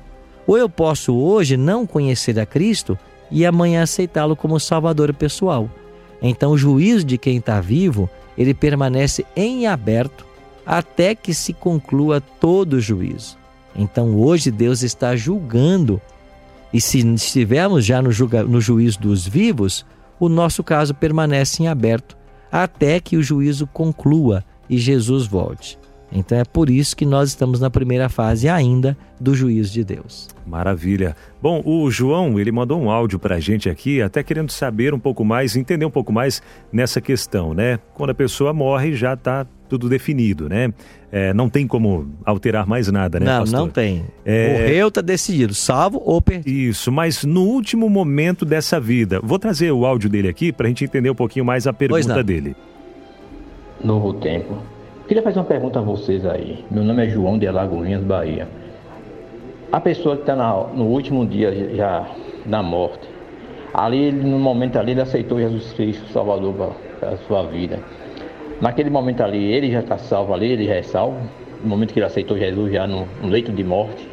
Ou 0.47 0.57
eu 0.57 0.69
posso 0.69 1.15
hoje 1.15 1.57
não 1.57 1.85
conhecer 1.85 2.39
a 2.39 2.45
Cristo 2.45 2.97
e 3.31 3.45
amanhã 3.45 3.83
aceitá-lo 3.83 4.35
como 4.35 4.59
Salvador 4.59 5.13
pessoal. 5.13 5.69
Então 6.21 6.51
o 6.51 6.57
juízo 6.57 7.05
de 7.05 7.17
quem 7.17 7.37
está 7.37 7.59
vivo, 7.59 8.09
ele 8.37 8.53
permanece 8.53 9.25
em 9.35 9.67
aberto 9.67 10.25
até 10.65 11.13
que 11.13 11.33
se 11.33 11.53
conclua 11.53 12.19
todo 12.21 12.73
o 12.73 12.81
juízo. 12.81 13.37
Então 13.75 14.15
hoje 14.15 14.51
Deus 14.51 14.83
está 14.83 15.15
julgando 15.15 16.01
e 16.73 16.81
se 16.81 16.99
estivermos 16.99 17.85
já 17.85 18.01
no, 18.01 18.11
julga, 18.11 18.43
no 18.43 18.59
juízo 18.59 18.99
dos 18.99 19.27
vivos, 19.27 19.85
o 20.19 20.27
nosso 20.27 20.63
caso 20.63 20.93
permanece 20.93 21.63
em 21.63 21.67
aberto 21.67 22.17
até 22.51 22.99
que 22.99 23.17
o 23.17 23.23
juízo 23.23 23.67
conclua 23.67 24.43
e 24.69 24.77
Jesus 24.77 25.27
volte. 25.27 25.77
Então 26.11 26.37
é 26.37 26.45
por 26.45 26.69
isso 26.69 26.95
que 26.95 27.05
nós 27.05 27.29
estamos 27.29 27.59
na 27.59 27.69
primeira 27.69 28.07
fase 28.09 28.47
ainda 28.47 28.97
do 29.19 29.35
juízo 29.35 29.73
de 29.73 29.83
Deus. 29.83 30.29
Maravilha. 30.45 31.15
Bom, 31.41 31.61
o 31.65 31.89
João, 31.89 32.39
ele 32.39 32.51
mandou 32.51 32.79
um 32.79 32.89
áudio 32.89 33.17
para 33.17 33.35
a 33.35 33.39
gente 33.39 33.69
aqui, 33.69 34.01
até 34.01 34.23
querendo 34.23 34.51
saber 34.51 34.93
um 34.93 34.99
pouco 34.99 35.25
mais, 35.25 35.55
entender 35.55 35.85
um 35.85 35.91
pouco 35.91 36.13
mais 36.13 36.41
nessa 36.71 37.01
questão, 37.01 37.53
né? 37.53 37.79
Quando 37.93 38.11
a 38.11 38.13
pessoa 38.13 38.53
morre, 38.53 38.93
já 38.93 39.13
está 39.13 39.45
tudo 39.67 39.89
definido, 39.89 40.47
né? 40.47 40.71
É, 41.11 41.33
não 41.33 41.49
tem 41.49 41.65
como 41.65 42.11
alterar 42.23 42.67
mais 42.67 42.91
nada, 42.91 43.19
né, 43.19 43.25
Não, 43.25 43.39
pastor? 43.39 43.59
não 43.59 43.69
tem. 43.69 44.05
É... 44.23 44.59
Morreu, 44.59 44.87
está 44.89 45.01
decidido, 45.01 45.53
salvo 45.53 46.01
ou 46.05 46.21
perdido. 46.21 46.49
Isso, 46.49 46.91
mas 46.91 47.23
no 47.23 47.41
último 47.41 47.89
momento 47.89 48.45
dessa 48.45 48.79
vida, 48.79 49.19
vou 49.23 49.39
trazer 49.39 49.71
o 49.71 49.85
áudio 49.85 50.09
dele 50.09 50.27
aqui 50.27 50.51
para 50.51 50.67
a 50.67 50.69
gente 50.69 50.83
entender 50.83 51.09
um 51.09 51.15
pouquinho 51.15 51.45
mais 51.45 51.65
a 51.65 51.73
pergunta 51.73 52.23
dele. 52.23 52.55
Novo 53.83 54.13
tempo 54.13 54.74
Queria 55.07 55.23
fazer 55.23 55.39
uma 55.39 55.45
pergunta 55.45 55.79
a 55.79 55.81
vocês 55.81 56.25
aí. 56.25 56.65
Meu 56.69 56.83
nome 56.83 57.05
é 57.05 57.09
João 57.09 57.37
de 57.37 57.47
Alagoinhas, 57.47 58.03
Bahia. 58.03 58.47
A 59.71 59.79
pessoa 59.79 60.15
que 60.15 60.21
está 60.23 60.35
no 60.35 60.85
último 60.85 61.25
dia 61.25 61.75
já 61.75 62.07
da 62.45 62.63
morte, 62.63 63.07
Ali, 63.77 64.09
no 64.09 64.39
momento 64.39 64.79
ali, 64.79 64.91
ele 64.91 65.01
aceitou 65.01 65.37
Jesus 65.37 65.73
Cristo, 65.73 66.09
Salvador, 66.13 66.73
para 66.97 67.09
a 67.09 67.17
sua 67.17 67.43
vida. 67.43 67.77
Naquele 68.61 68.89
momento 68.89 69.21
ali, 69.21 69.51
ele 69.51 69.69
já 69.69 69.81
está 69.81 69.97
salvo 69.97 70.33
ali, 70.33 70.45
ele 70.45 70.65
já 70.65 70.75
é 70.75 70.81
salvo. 70.81 71.19
No 71.61 71.67
momento 71.67 71.91
que 71.91 71.99
ele 71.99 72.05
aceitou 72.05 72.37
Jesus 72.37 72.71
já 72.71 72.87
no, 72.87 73.05
no 73.21 73.27
leito 73.27 73.51
de 73.51 73.65
morte. 73.65 74.07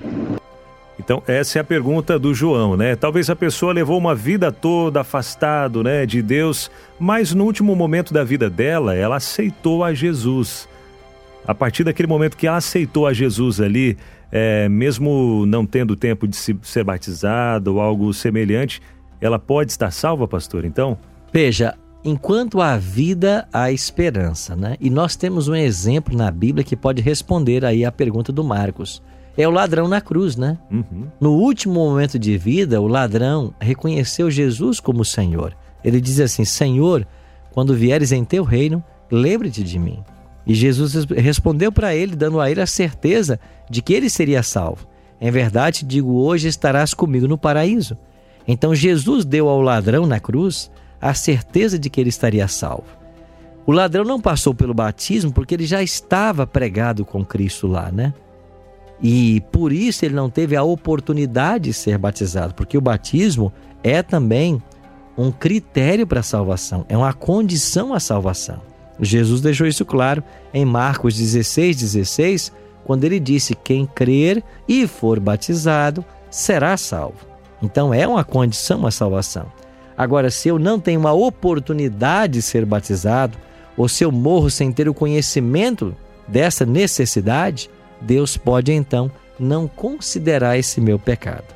Então, 0.98 1.22
essa 1.28 1.58
é 1.58 1.62
a 1.62 1.64
pergunta 1.64 2.18
do 2.18 2.34
João, 2.34 2.76
né? 2.76 2.96
Talvez 2.96 3.30
a 3.30 3.36
pessoa 3.36 3.72
levou 3.72 3.96
uma 3.96 4.16
vida 4.16 4.50
toda 4.50 5.00
afastado, 5.00 5.84
né, 5.84 6.06
de 6.06 6.20
Deus, 6.22 6.68
mas 6.98 7.32
no 7.32 7.44
último 7.44 7.76
momento 7.76 8.12
da 8.12 8.24
vida 8.24 8.50
dela, 8.50 8.96
ela 8.96 9.16
aceitou 9.16 9.84
a 9.84 9.94
Jesus. 9.94 10.68
A 11.46 11.54
partir 11.54 11.84
daquele 11.84 12.08
momento 12.08 12.36
que 12.36 12.46
ela 12.46 12.58
aceitou 12.58 13.06
a 13.06 13.12
Jesus 13.12 13.60
ali, 13.60 13.96
é, 14.30 14.68
mesmo 14.68 15.44
não 15.46 15.66
tendo 15.66 15.96
tempo 15.96 16.26
de 16.28 16.36
se, 16.36 16.56
ser 16.62 16.84
batizada 16.84 17.70
ou 17.70 17.80
algo 17.80 18.12
semelhante, 18.14 18.80
ela 19.20 19.38
pode 19.38 19.72
estar 19.72 19.90
salva, 19.90 20.26
pastor? 20.28 20.64
Então? 20.64 20.96
Veja, 21.32 21.74
enquanto 22.04 22.60
há 22.60 22.76
vida, 22.76 23.46
há 23.52 23.72
esperança, 23.72 24.54
né? 24.54 24.76
E 24.80 24.88
nós 24.88 25.16
temos 25.16 25.48
um 25.48 25.54
exemplo 25.54 26.16
na 26.16 26.30
Bíblia 26.30 26.64
que 26.64 26.76
pode 26.76 27.02
responder 27.02 27.64
aí 27.64 27.84
a 27.84 27.92
pergunta 27.92 28.32
do 28.32 28.44
Marcos 28.44 29.02
é 29.36 29.48
o 29.48 29.50
ladrão 29.50 29.88
na 29.88 30.00
cruz, 30.00 30.36
né? 30.36 30.58
Uhum. 30.70 31.06
No 31.20 31.32
último 31.32 31.74
momento 31.74 32.18
de 32.18 32.36
vida, 32.36 32.80
o 32.80 32.86
ladrão 32.86 33.54
reconheceu 33.60 34.30
Jesus 34.30 34.78
como 34.78 35.04
Senhor. 35.04 35.56
Ele 35.82 36.00
diz 36.00 36.20
assim: 36.20 36.44
Senhor, 36.44 37.06
quando 37.50 37.74
vieres 37.74 38.12
em 38.12 38.24
teu 38.24 38.44
reino, 38.44 38.82
lembre-te 39.10 39.62
de 39.62 39.78
mim. 39.78 40.02
E 40.46 40.54
Jesus 40.54 41.04
respondeu 41.04 41.70
para 41.70 41.94
ele, 41.94 42.16
dando 42.16 42.40
a 42.40 42.50
ele 42.50 42.60
a 42.60 42.66
certeza 42.66 43.38
de 43.70 43.80
que 43.80 43.92
ele 43.92 44.10
seria 44.10 44.42
salvo. 44.42 44.86
Em 45.20 45.30
verdade, 45.30 45.84
digo, 45.84 46.14
hoje 46.14 46.48
estarás 46.48 46.92
comigo 46.92 47.28
no 47.28 47.38
paraíso. 47.38 47.96
Então 48.46 48.74
Jesus 48.74 49.24
deu 49.24 49.48
ao 49.48 49.60
ladrão 49.60 50.04
na 50.06 50.18
cruz 50.18 50.70
a 51.00 51.14
certeza 51.14 51.78
de 51.78 51.88
que 51.88 52.00
ele 52.00 52.08
estaria 52.08 52.46
salvo. 52.48 53.02
O 53.64 53.70
ladrão 53.70 54.04
não 54.04 54.20
passou 54.20 54.52
pelo 54.52 54.74
batismo 54.74 55.32
porque 55.32 55.54
ele 55.54 55.66
já 55.66 55.82
estava 55.82 56.46
pregado 56.46 57.04
com 57.04 57.24
Cristo 57.24 57.68
lá, 57.68 57.92
né? 57.92 58.12
E 59.00 59.40
por 59.52 59.72
isso 59.72 60.04
ele 60.04 60.14
não 60.14 60.28
teve 60.28 60.56
a 60.56 60.62
oportunidade 60.62 61.64
de 61.64 61.72
ser 61.72 61.98
batizado, 61.98 62.54
porque 62.54 62.78
o 62.78 62.80
batismo 62.80 63.52
é 63.82 64.02
também 64.02 64.62
um 65.16 65.30
critério 65.30 66.06
para 66.06 66.20
a 66.20 66.24
salvação, 66.24 66.86
é 66.88 66.96
uma 66.96 67.12
condição 67.12 67.92
à 67.92 68.00
salvação. 68.00 68.71
Jesus 69.04 69.40
deixou 69.40 69.66
isso 69.66 69.84
claro 69.84 70.22
em 70.54 70.64
Marcos 70.64 71.16
16, 71.16 71.76
16, 71.76 72.52
quando 72.84 73.04
ele 73.04 73.18
disse: 73.18 73.54
Quem 73.54 73.84
crer 73.84 74.42
e 74.68 74.86
for 74.86 75.18
batizado 75.18 76.04
será 76.30 76.76
salvo. 76.76 77.26
Então 77.60 77.92
é 77.92 78.06
uma 78.06 78.24
condição 78.24 78.86
à 78.86 78.90
salvação. 78.90 79.46
Agora, 79.96 80.30
se 80.30 80.48
eu 80.48 80.58
não 80.58 80.80
tenho 80.80 81.00
uma 81.00 81.12
oportunidade 81.12 82.34
de 82.34 82.42
ser 82.42 82.64
batizado, 82.64 83.36
ou 83.76 83.88
se 83.88 84.04
eu 84.04 84.10
morro 84.10 84.50
sem 84.50 84.72
ter 84.72 84.88
o 84.88 84.94
conhecimento 84.94 85.94
dessa 86.26 86.64
necessidade, 86.64 87.68
Deus 88.00 88.36
pode 88.36 88.72
então 88.72 89.10
não 89.38 89.66
considerar 89.66 90.58
esse 90.58 90.80
meu 90.80 90.98
pecado. 90.98 91.54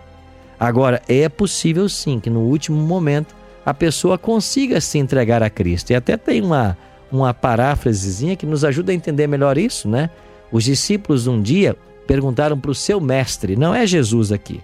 Agora, 0.59 1.03
é 1.09 1.29
possível 1.29 1.89
sim 1.89 2.19
que 2.19 2.31
no 2.31 2.41
último 2.41 2.79
momento 2.79 3.35
a 3.65 3.75
pessoa 3.75 4.17
consiga 4.17 4.81
se 4.81 4.99
entregar 4.99 5.43
a 5.43 5.51
Cristo. 5.51 5.91
E 5.91 5.95
até 5.95 6.17
tem 6.17 6.41
uma, 6.41 6.77
uma 7.11 7.33
paráfrasezinha 7.33 8.37
que 8.37 8.47
nos 8.47 8.65
ajuda 8.65 8.93
a 8.93 8.95
entender 8.95 9.27
melhor 9.27 9.59
isso, 9.59 9.89
né? 9.89 10.11
Os 10.51 10.65
discípulos 10.65 11.27
um 11.27 11.41
dia 11.41 11.77
perguntaram 12.07 12.59
para 12.59 12.71
o 12.71 12.75
seu 12.75 13.01
mestre, 13.01 13.57
não 13.57 13.75
é 13.75 13.87
Jesus 13.87 14.31
aqui, 14.31 14.61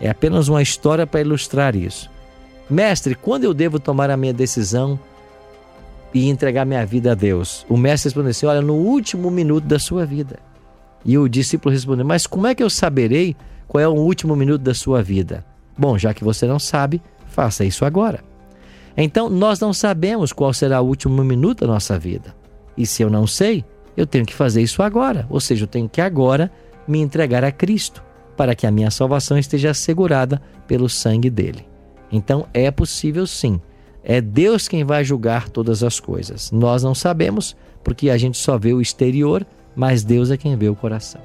é 0.00 0.08
apenas 0.08 0.48
uma 0.48 0.62
história 0.62 1.06
para 1.06 1.20
ilustrar 1.20 1.74
isso. 1.74 2.10
Mestre, 2.68 3.14
quando 3.14 3.44
eu 3.44 3.52
devo 3.52 3.78
tomar 3.78 4.10
a 4.10 4.16
minha 4.16 4.32
decisão 4.32 4.98
e 6.12 6.28
entregar 6.28 6.64
minha 6.64 6.86
vida 6.86 7.12
a 7.12 7.14
Deus? 7.14 7.66
O 7.68 7.76
mestre 7.76 8.08
respondeu 8.08 8.30
assim: 8.30 8.46
Olha, 8.46 8.62
no 8.62 8.74
último 8.74 9.30
minuto 9.30 9.64
da 9.64 9.78
sua 9.78 10.06
vida. 10.06 10.38
E 11.04 11.18
o 11.18 11.28
discípulo 11.28 11.72
respondeu: 11.72 12.06
Mas 12.06 12.26
como 12.26 12.46
é 12.46 12.54
que 12.54 12.62
eu 12.62 12.70
saberei 12.70 13.36
qual 13.68 13.82
é 13.82 13.88
o 13.88 13.92
último 13.92 14.34
minuto 14.34 14.62
da 14.62 14.72
sua 14.72 15.02
vida? 15.02 15.44
Bom, 15.76 15.98
já 15.98 16.14
que 16.14 16.24
você 16.24 16.46
não 16.46 16.58
sabe, 16.58 17.02
faça 17.26 17.64
isso 17.64 17.84
agora. 17.84 18.22
Então, 18.96 19.28
nós 19.28 19.58
não 19.60 19.72
sabemos 19.72 20.32
qual 20.32 20.52
será 20.52 20.80
o 20.80 20.86
último 20.86 21.22
minuto 21.24 21.60
da 21.60 21.72
nossa 21.72 21.98
vida. 21.98 22.34
E 22.76 22.86
se 22.86 23.02
eu 23.02 23.10
não 23.10 23.26
sei, 23.26 23.64
eu 23.96 24.06
tenho 24.06 24.24
que 24.24 24.34
fazer 24.34 24.62
isso 24.62 24.82
agora. 24.82 25.26
Ou 25.28 25.40
seja, 25.40 25.64
eu 25.64 25.68
tenho 25.68 25.88
que 25.88 26.00
agora 26.00 26.50
me 26.86 27.00
entregar 27.00 27.44
a 27.44 27.50
Cristo, 27.50 28.02
para 28.36 28.54
que 28.54 28.66
a 28.66 28.70
minha 28.70 28.90
salvação 28.90 29.38
esteja 29.38 29.70
assegurada 29.70 30.40
pelo 30.66 30.88
sangue 30.88 31.30
dele. 31.30 31.66
Então, 32.10 32.46
é 32.52 32.70
possível 32.70 33.26
sim. 33.26 33.60
É 34.02 34.20
Deus 34.20 34.68
quem 34.68 34.84
vai 34.84 35.04
julgar 35.04 35.48
todas 35.48 35.82
as 35.82 35.98
coisas. 35.98 36.50
Nós 36.50 36.82
não 36.82 36.94
sabemos, 36.94 37.56
porque 37.82 38.10
a 38.10 38.16
gente 38.16 38.36
só 38.36 38.58
vê 38.58 38.72
o 38.72 38.80
exterior 38.80 39.46
mas 39.74 40.04
Deus 40.04 40.30
é 40.30 40.36
quem 40.36 40.56
vê 40.56 40.68
o 40.68 40.76
coração. 40.76 41.20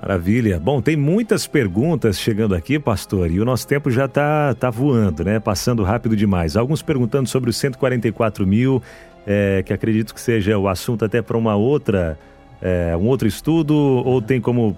Maravilha. 0.00 0.58
Bom, 0.58 0.80
tem 0.80 0.96
muitas 0.96 1.46
perguntas 1.46 2.18
chegando 2.18 2.54
aqui, 2.54 2.78
pastor, 2.78 3.30
e 3.30 3.38
o 3.38 3.44
nosso 3.44 3.66
tempo 3.66 3.90
já 3.90 4.06
está 4.06 4.54
tá 4.54 4.70
voando, 4.70 5.22
né? 5.22 5.38
Passando 5.38 5.82
rápido 5.82 6.16
demais. 6.16 6.56
Alguns 6.56 6.80
perguntando 6.80 7.28
sobre 7.28 7.50
os 7.50 7.56
144 7.58 8.46
mil, 8.46 8.82
é, 9.26 9.62
que 9.62 9.72
acredito 9.74 10.14
que 10.14 10.20
seja 10.20 10.56
o 10.56 10.68
assunto 10.68 11.04
até 11.04 11.20
para 11.20 11.36
uma 11.36 11.54
outra, 11.54 12.18
é, 12.62 12.96
um 12.96 13.06
outro 13.06 13.28
estudo, 13.28 13.74
ou 13.74 14.22
tem 14.22 14.40
como 14.40 14.74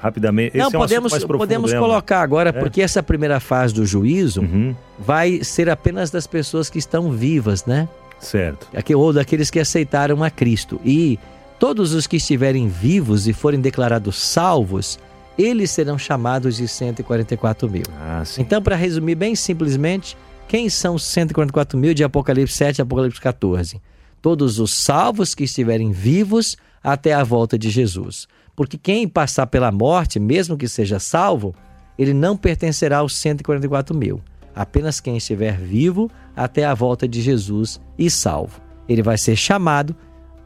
rapidamente. 0.00 0.56
Não, 0.56 0.70
podemos, 0.70 1.12
é 1.12 1.16
um 1.16 1.28
podemos 1.28 1.72
né? 1.72 1.78
colocar 1.78 2.22
agora, 2.22 2.48
é. 2.48 2.52
porque 2.52 2.80
essa 2.80 3.02
primeira 3.02 3.38
fase 3.40 3.74
do 3.74 3.84
juízo 3.84 4.40
uhum. 4.40 4.74
vai 4.98 5.44
ser 5.44 5.68
apenas 5.68 6.10
das 6.10 6.26
pessoas 6.26 6.70
que 6.70 6.78
estão 6.78 7.12
vivas, 7.12 7.66
né? 7.66 7.86
Certo. 8.18 8.68
Ou 8.96 9.12
daqueles 9.12 9.50
que 9.50 9.60
aceitaram 9.60 10.22
a 10.22 10.30
Cristo. 10.30 10.80
E 10.84 11.18
Todos 11.62 11.94
os 11.94 12.08
que 12.08 12.16
estiverem 12.16 12.66
vivos 12.66 13.28
e 13.28 13.32
forem 13.32 13.60
declarados 13.60 14.16
salvos, 14.16 14.98
eles 15.38 15.70
serão 15.70 15.96
chamados 15.96 16.56
de 16.56 16.66
144 16.66 17.70
mil. 17.70 17.84
Ah, 18.00 18.24
então, 18.36 18.60
para 18.60 18.74
resumir 18.74 19.14
bem 19.14 19.36
simplesmente, 19.36 20.16
quem 20.48 20.68
são 20.68 20.96
os 20.96 21.04
144 21.04 21.78
mil 21.78 21.94
de 21.94 22.02
Apocalipse 22.02 22.56
7 22.56 22.78
e 22.78 22.82
Apocalipse 22.82 23.20
14? 23.20 23.80
Todos 24.20 24.58
os 24.58 24.74
salvos 24.74 25.36
que 25.36 25.44
estiverem 25.44 25.92
vivos 25.92 26.56
até 26.82 27.14
a 27.14 27.22
volta 27.22 27.56
de 27.56 27.70
Jesus. 27.70 28.26
Porque 28.56 28.76
quem 28.76 29.06
passar 29.06 29.46
pela 29.46 29.70
morte, 29.70 30.18
mesmo 30.18 30.56
que 30.56 30.66
seja 30.66 30.98
salvo, 30.98 31.54
ele 31.96 32.12
não 32.12 32.36
pertencerá 32.36 32.98
aos 32.98 33.14
144 33.14 33.96
mil. 33.96 34.20
Apenas 34.52 34.98
quem 34.98 35.16
estiver 35.16 35.56
vivo 35.56 36.10
até 36.34 36.64
a 36.64 36.74
volta 36.74 37.06
de 37.06 37.22
Jesus 37.22 37.80
e 37.96 38.10
salvo. 38.10 38.60
Ele 38.88 39.00
vai 39.00 39.16
ser 39.16 39.36
chamado 39.36 39.94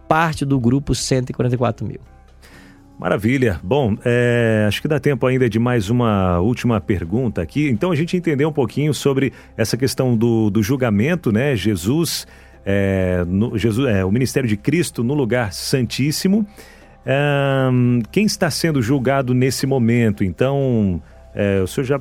parte 0.09 0.45
do 0.45 0.59
grupo 0.59 0.95
144 0.95 1.87
mil. 1.87 2.01
Maravilha. 2.99 3.61
Bom, 3.62 3.95
é, 4.05 4.64
acho 4.66 4.81
que 4.81 4.88
dá 4.88 4.99
tempo 4.99 5.27
ainda 5.27 5.51
de 5.51 5.59
mais 5.59 5.90
uma 5.90 6.40
última 6.40 6.81
pergunta 6.81 7.42
aqui. 7.42 7.69
Então, 7.69 7.90
a 7.90 7.95
gente 7.95 8.16
entender 8.16 8.47
um 8.47 8.53
pouquinho 8.53 8.95
sobre 8.95 9.33
essa 9.57 9.77
questão 9.77 10.16
do, 10.16 10.49
do 10.49 10.62
julgamento, 10.62 11.31
né? 11.31 11.55
Jesus, 11.55 12.27
é, 12.64 13.23
no, 13.27 13.59
Jesus 13.59 13.87
é, 13.87 14.03
o 14.03 14.11
ministério 14.11 14.49
de 14.49 14.57
Cristo 14.57 15.05
no 15.05 15.12
lugar 15.12 15.53
santíssimo. 15.53 16.47
Quem 18.11 18.25
está 18.25 18.51
sendo 18.51 18.83
julgado 18.83 19.33
nesse 19.33 19.66
momento? 19.66 20.25
Então, 20.25 21.01
é, 21.35 21.61
o 21.61 21.66
senhor 21.66 21.85
já 21.85 22.01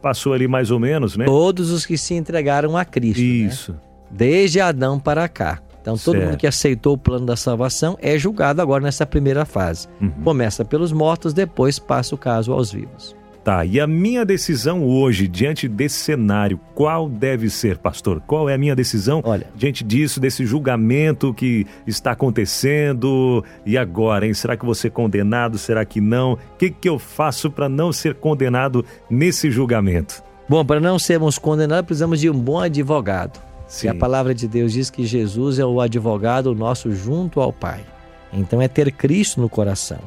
passou 0.00 0.34
ali 0.34 0.46
mais 0.46 0.70
ou 0.70 0.78
menos, 0.78 1.16
né? 1.16 1.24
Todos 1.24 1.70
os 1.70 1.86
que 1.86 1.96
se 1.96 2.14
entregaram 2.14 2.76
a 2.76 2.84
Cristo. 2.84 3.20
Né? 3.20 3.26
Isso. 3.26 3.72
Né? 3.72 3.78
Desde 4.10 4.60
Adão 4.60 5.00
para 5.00 5.26
cá. 5.26 5.60
Então, 5.84 5.98
todo 5.98 6.14
certo. 6.14 6.24
mundo 6.28 6.38
que 6.38 6.46
aceitou 6.46 6.94
o 6.94 6.98
plano 6.98 7.26
da 7.26 7.36
salvação 7.36 7.98
é 8.00 8.18
julgado 8.18 8.62
agora 8.62 8.82
nessa 8.82 9.04
primeira 9.04 9.44
fase. 9.44 9.86
Uhum. 10.00 10.10
Começa 10.24 10.64
pelos 10.64 10.92
mortos, 10.92 11.34
depois 11.34 11.78
passa 11.78 12.14
o 12.14 12.18
caso 12.18 12.54
aos 12.54 12.72
vivos. 12.72 13.14
Tá, 13.44 13.66
e 13.66 13.78
a 13.78 13.86
minha 13.86 14.24
decisão 14.24 14.82
hoje, 14.82 15.28
diante 15.28 15.68
desse 15.68 15.96
cenário, 15.96 16.58
qual 16.74 17.06
deve 17.06 17.50
ser, 17.50 17.76
pastor? 17.76 18.22
Qual 18.26 18.48
é 18.48 18.54
a 18.54 18.58
minha 18.58 18.74
decisão 18.74 19.20
Olha, 19.22 19.46
diante 19.54 19.84
disso, 19.84 20.18
desse 20.18 20.46
julgamento 20.46 21.34
que 21.34 21.66
está 21.86 22.12
acontecendo? 22.12 23.44
E 23.66 23.76
agora, 23.76 24.26
hein? 24.26 24.32
Será 24.32 24.56
que 24.56 24.64
vou 24.64 24.74
ser 24.74 24.88
condenado? 24.88 25.58
Será 25.58 25.84
que 25.84 26.00
não? 26.00 26.32
O 26.32 26.38
que, 26.56 26.70
que 26.70 26.88
eu 26.88 26.98
faço 26.98 27.50
para 27.50 27.68
não 27.68 27.92
ser 27.92 28.14
condenado 28.14 28.82
nesse 29.10 29.50
julgamento? 29.50 30.22
Bom, 30.48 30.64
para 30.64 30.80
não 30.80 30.98
sermos 30.98 31.36
condenados, 31.36 31.84
precisamos 31.84 32.20
de 32.20 32.30
um 32.30 32.40
bom 32.40 32.60
advogado. 32.60 33.38
Sim. 33.66 33.86
E 33.86 33.90
a 33.90 33.94
palavra 33.94 34.34
de 34.34 34.46
Deus 34.46 34.72
diz 34.72 34.90
que 34.90 35.06
Jesus 35.06 35.58
é 35.58 35.64
o 35.64 35.80
advogado 35.80 36.54
nosso 36.54 36.92
junto 36.92 37.40
ao 37.40 37.52
Pai. 37.52 37.84
Então 38.32 38.60
é 38.60 38.68
ter 38.68 38.92
Cristo 38.92 39.40
no 39.40 39.48
coração. 39.48 39.98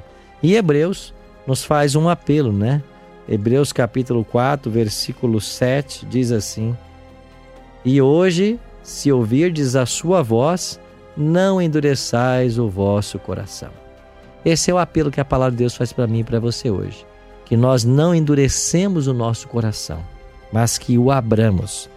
E 0.41 0.55
Hebreus 0.55 1.13
nos 1.45 1.63
faz 1.63 1.95
um 1.95 2.09
apelo, 2.09 2.51
né? 2.51 2.81
Hebreus 3.27 3.73
capítulo 3.73 4.23
4, 4.23 4.69
versículo 4.69 5.41
7 5.41 6.05
diz 6.05 6.31
assim: 6.31 6.77
E 7.83 8.01
hoje, 8.01 8.59
se 8.83 9.11
ouvirdes 9.11 9.75
a 9.75 9.85
sua 9.85 10.21
voz, 10.21 10.79
não 11.15 11.61
endureçais 11.61 12.59
o 12.59 12.69
vosso 12.69 13.17
coração. 13.17 13.71
Esse 14.45 14.71
é 14.71 14.73
o 14.73 14.77
apelo 14.77 15.11
que 15.11 15.19
a 15.19 15.25
palavra 15.25 15.51
de 15.51 15.57
Deus 15.57 15.75
faz 15.75 15.91
para 15.91 16.07
mim 16.07 16.19
e 16.19 16.23
para 16.23 16.39
você 16.39 16.69
hoje. 16.69 17.05
Que 17.43 17.57
nós 17.57 17.83
não 17.83 18.13
endurecemos 18.13 19.07
o 19.07 19.13
nosso 19.13 19.47
coração, 19.47 19.99
mas 20.51 20.77
que 20.77 20.97
o 20.97 21.11
abramos 21.11 21.89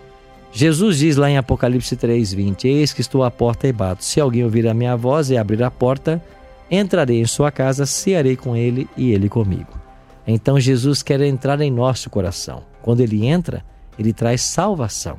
Jesus 0.53 0.99
diz 0.99 1.17
lá 1.17 1.31
em 1.31 1.37
Apocalipse 1.37 1.97
3:20: 1.97 2.65
Eis 2.67 2.93
que 2.93 3.01
estou 3.01 3.23
à 3.23 3.31
porta 3.31 3.69
e 3.69 3.73
bato. 3.73 4.05
Se 4.05 4.21
alguém 4.21 4.45
ouvir 4.45 4.67
a 4.67 4.75
minha 4.75 4.97
voz 4.97 5.31
e 5.31 5.37
abrir 5.37 5.63
a 5.63 5.71
porta, 5.71 6.23
entrarei 6.71 7.21
em 7.21 7.27
sua 7.27 7.51
casa, 7.51 7.87
cearei 7.87 8.37
com 8.37 8.57
ele 8.57 8.89
e 8.97 9.13
ele 9.13 9.29
comigo. 9.29 9.79
Então 10.27 10.59
Jesus 10.61 11.03
quer 11.03 11.21
entrar 11.21 11.61
em 11.61 11.71
nosso 11.71 12.11
coração. 12.11 12.63
Quando 12.83 13.01
ele 13.01 13.27
entra, 13.27 13.65
ele 13.99 14.13
traz 14.13 14.43
salvação. 14.43 15.17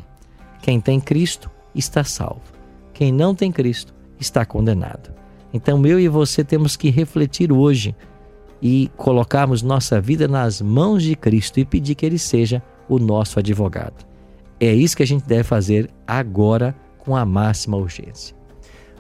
Quem 0.62 0.80
tem 0.80 1.00
Cristo 1.00 1.50
está 1.74 2.04
salvo. 2.04 2.42
Quem 2.94 3.12
não 3.12 3.34
tem 3.34 3.52
Cristo 3.52 3.94
está 4.20 4.46
condenado. 4.46 5.12
Então 5.54 5.86
eu 5.86 6.00
e 6.00 6.08
você 6.08 6.44
temos 6.44 6.76
que 6.76 6.90
refletir 6.90 7.52
hoje 7.52 7.96
e 8.62 8.92
colocarmos 8.96 9.62
nossa 9.62 10.00
vida 10.00 10.28
nas 10.28 10.62
mãos 10.62 11.04
de 11.04 11.16
Cristo 11.16 11.60
e 11.60 11.66
pedir 11.66 11.96
que 11.96 12.06
ele 12.06 12.20
seja 12.20 12.62
o 12.88 13.00
nosso 13.00 13.40
advogado. 13.40 14.11
É 14.62 14.72
isso 14.72 14.96
que 14.96 15.02
a 15.02 15.08
gente 15.08 15.28
deve 15.28 15.44
fazer 15.44 15.90
agora 16.06 16.76
com 17.00 17.16
a 17.16 17.26
máxima 17.26 17.78
urgência. 17.78 18.36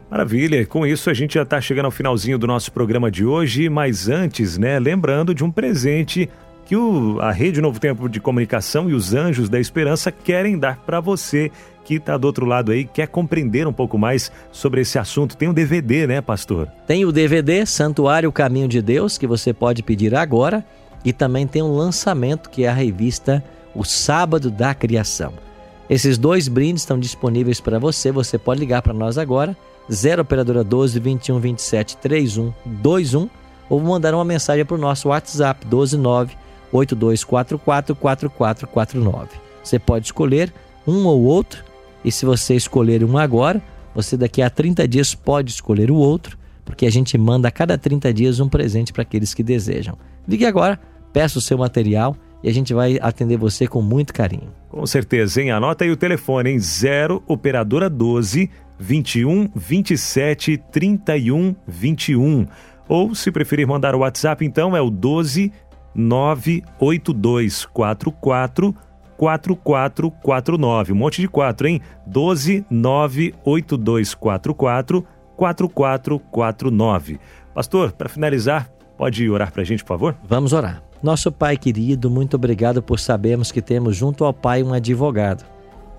Maravilha, 0.10 0.66
com 0.66 0.88
isso 0.88 1.08
a 1.08 1.14
gente 1.14 1.36
já 1.36 1.44
está 1.44 1.62
chegando 1.62 1.86
ao 1.86 1.92
finalzinho 1.92 2.40
do 2.40 2.48
nosso 2.48 2.72
programa 2.72 3.12
de 3.12 3.24
hoje, 3.24 3.70
mas 3.70 4.10
antes, 4.10 4.58
né, 4.58 4.80
lembrando 4.80 5.36
de 5.36 5.44
um 5.44 5.52
presente 5.52 6.28
que 6.66 6.76
o, 6.76 7.20
a 7.22 7.32
Rede 7.32 7.62
Novo 7.62 7.80
Tempo 7.80 8.10
de 8.10 8.20
Comunicação 8.20 8.90
e 8.90 8.94
os 8.96 9.14
Anjos 9.14 9.50
da 9.50 9.60
Esperança 9.60 10.12
querem 10.12 10.58
dar 10.58 10.78
para 10.78 11.00
você 11.00 11.52
que 11.86 11.96
está 11.96 12.18
do 12.18 12.26
outro 12.26 12.46
lado 12.46 12.72
aí, 12.72 12.84
quer 12.84 13.08
compreender 13.08 13.68
um 13.68 13.74
pouco 13.74 14.00
mais 14.00 14.32
sobre 14.52 14.82
esse 14.82 14.98
assunto. 14.98 15.38
Tem 15.38 15.48
um 15.48 15.54
DVD, 15.54 16.08
né, 16.08 16.22
pastor? 16.22 16.68
Tem 16.88 17.06
o 17.06 17.12
DVD 17.12 17.68
Santuário 17.68 18.32
Caminho 18.32 18.68
de 18.68 18.82
Deus, 18.82 19.16
que 19.16 19.28
você 19.28 19.54
pode 19.54 19.84
pedir 19.84 20.16
agora, 20.16 20.66
e 21.06 21.14
também 21.14 21.46
tem 21.46 21.62
um 21.62 21.76
lançamento 21.76 22.50
que 22.50 22.64
é 22.64 22.68
a 22.68 22.74
revista 22.74 23.44
O 23.76 23.84
Sábado 23.84 24.50
da 24.50 24.74
Criação. 24.74 25.51
Esses 25.92 26.18
dois 26.18 26.48
brindes 26.48 26.84
estão 26.84 26.98
disponíveis 26.98 27.60
para 27.60 27.78
você. 27.78 28.14
Você 28.14 28.38
pode 28.38 28.62
ligar 28.62 28.82
para 28.82 28.94
nós 28.94 29.18
agora, 29.18 29.58
0 29.92 30.22
operadora 30.22 30.64
12 30.64 30.98
21 30.98 31.38
27 31.38 31.98
31 31.98 32.54
21 32.66 33.30
ou 33.70 33.82
mandar 33.82 34.14
uma 34.14 34.24
mensagem 34.24 34.64
para 34.64 34.76
o 34.76 34.80
nosso 34.80 35.10
WhatsApp 35.10 35.66
129 35.66 36.38
8244 36.72 37.94
4449. 37.98 39.28
Você 39.62 39.78
pode 39.78 40.06
escolher 40.06 40.54
um 40.88 41.06
ou 41.06 41.24
outro 41.24 41.62
e 42.06 42.10
se 42.10 42.26
você 42.26 42.56
escolher 42.56 43.04
um 43.04 43.18
agora, 43.18 43.62
você 43.94 44.16
daqui 44.16 44.42
a 44.42 44.50
30 44.50 44.88
dias 44.88 45.14
pode 45.14 45.52
escolher 45.52 45.92
o 45.92 45.96
outro, 45.96 46.38
porque 46.64 46.86
a 46.86 46.90
gente 46.90 47.18
manda 47.18 47.50
a 47.50 47.52
cada 47.52 47.78
30 47.78 48.14
dias 48.14 48.40
um 48.40 48.48
presente 48.48 48.94
para 48.94 49.02
aqueles 49.02 49.34
que 49.34 49.44
desejam. 49.44 49.98
Ligue 50.26 50.46
agora, 50.46 50.80
peça 51.12 51.38
o 51.38 51.42
seu 51.42 51.58
material 51.58 52.16
e 52.44 52.50
a 52.50 52.54
gente 52.54 52.74
vai 52.74 52.98
atender 53.02 53.38
você 53.38 53.68
com 53.68 53.82
muito 53.82 54.14
carinho. 54.14 54.50
Com 54.70 54.86
certeza, 54.86 55.42
hein? 55.42 55.52
Anota 55.52 55.84
aí 55.84 55.92
o 55.92 55.98
telefone 55.98 56.52
em 56.52 56.60
0 56.60 57.22
operadora 57.28 57.90
12 57.90 58.50
21 58.80 59.50
27 59.56 60.58
31 60.72 61.56
21. 61.68 62.46
Ou 62.88 63.14
se 63.16 63.32
preferir 63.32 63.68
mandar 63.68 63.96
o 63.96 64.00
WhatsApp, 64.00 64.46
então 64.46 64.76
é 64.76 64.82
o 64.82 64.90
12 64.90 65.54
98244 65.94 68.76
4449. 69.18 70.94
Um 70.94 70.96
monte 70.96 71.22
de 71.22 71.28
quatro, 71.28 71.68
hein? 71.68 71.80
12 72.08 72.66
98244 72.70 75.06
4449. 75.38 77.20
Pastor, 77.54 77.92
para 77.92 78.10
finalizar, 78.10 78.68
pode 78.98 79.30
orar 79.30 79.52
para 79.52 79.62
a 79.62 79.66
gente, 79.66 79.84
por 79.84 79.90
favor? 79.90 80.16
Vamos 80.28 80.54
orar. 80.54 80.91
Nosso 81.02 81.32
Pai 81.32 81.58
querido, 81.58 82.12
muito 82.12 82.36
obrigado 82.36 82.80
por 82.80 83.00
sabermos 83.00 83.52
que 83.52 83.60
temos 83.60 83.96
junto 83.96 84.24
ao 84.24 84.32
Pai 84.32 84.62
um 84.62 84.72
advogado. 84.72 85.44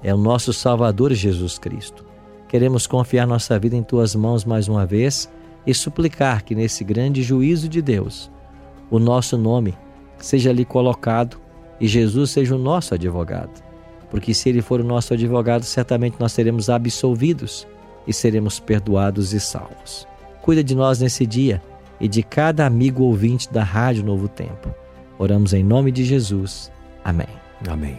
É 0.00 0.14
o 0.14 0.16
nosso 0.16 0.52
Salvador 0.52 1.12
Jesus 1.12 1.58
Cristo. 1.58 2.04
Queremos 2.46 2.86
confiar 2.86 3.26
nossa 3.26 3.58
vida 3.58 3.74
em 3.74 3.82
tuas 3.82 4.14
mãos 4.14 4.44
mais 4.44 4.68
uma 4.68 4.86
vez 4.86 5.28
e 5.66 5.74
suplicar 5.74 6.44
que 6.44 6.54
nesse 6.54 6.84
grande 6.84 7.20
juízo 7.20 7.68
de 7.68 7.82
Deus, 7.82 8.30
o 8.92 9.00
nosso 9.00 9.36
nome 9.36 9.74
seja 10.18 10.50
ali 10.50 10.64
colocado 10.64 11.36
e 11.80 11.88
Jesus 11.88 12.30
seja 12.30 12.54
o 12.54 12.58
nosso 12.58 12.94
advogado. 12.94 13.60
Porque 14.08 14.32
se 14.32 14.50
ele 14.50 14.62
for 14.62 14.80
o 14.80 14.84
nosso 14.84 15.14
advogado, 15.14 15.64
certamente 15.64 16.14
nós 16.20 16.30
seremos 16.30 16.70
absolvidos 16.70 17.66
e 18.06 18.12
seremos 18.12 18.60
perdoados 18.60 19.32
e 19.32 19.40
salvos. 19.40 20.06
Cuida 20.42 20.62
de 20.62 20.76
nós 20.76 21.00
nesse 21.00 21.26
dia 21.26 21.60
e 21.98 22.06
de 22.06 22.22
cada 22.22 22.64
amigo 22.66 23.02
ouvinte 23.02 23.52
da 23.52 23.64
Rádio 23.64 24.04
Novo 24.04 24.28
Tempo. 24.28 24.81
Oramos 25.22 25.52
em 25.52 25.62
nome 25.62 25.92
de 25.92 26.04
Jesus. 26.04 26.68
Amém. 27.04 27.28
Amém. 27.68 27.96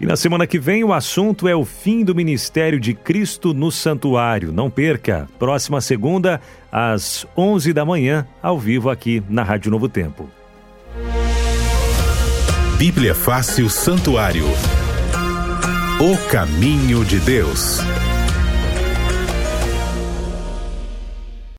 E 0.00 0.06
na 0.06 0.14
semana 0.14 0.46
que 0.46 0.56
vem 0.56 0.84
o 0.84 0.92
assunto 0.92 1.48
é 1.48 1.56
o 1.56 1.64
fim 1.64 2.04
do 2.04 2.14
ministério 2.14 2.78
de 2.78 2.94
Cristo 2.94 3.52
no 3.52 3.72
santuário. 3.72 4.52
Não 4.52 4.70
perca, 4.70 5.28
próxima 5.36 5.80
segunda, 5.80 6.40
às 6.70 7.26
11 7.36 7.72
da 7.72 7.84
manhã, 7.84 8.24
ao 8.40 8.56
vivo 8.56 8.88
aqui 8.88 9.20
na 9.28 9.42
Rádio 9.42 9.68
Novo 9.68 9.88
Tempo. 9.88 10.30
Bíblia 12.78 13.16
Fácil 13.16 13.68
Santuário. 13.68 14.44
O 15.98 16.16
caminho 16.30 17.04
de 17.04 17.18
Deus. 17.18 17.80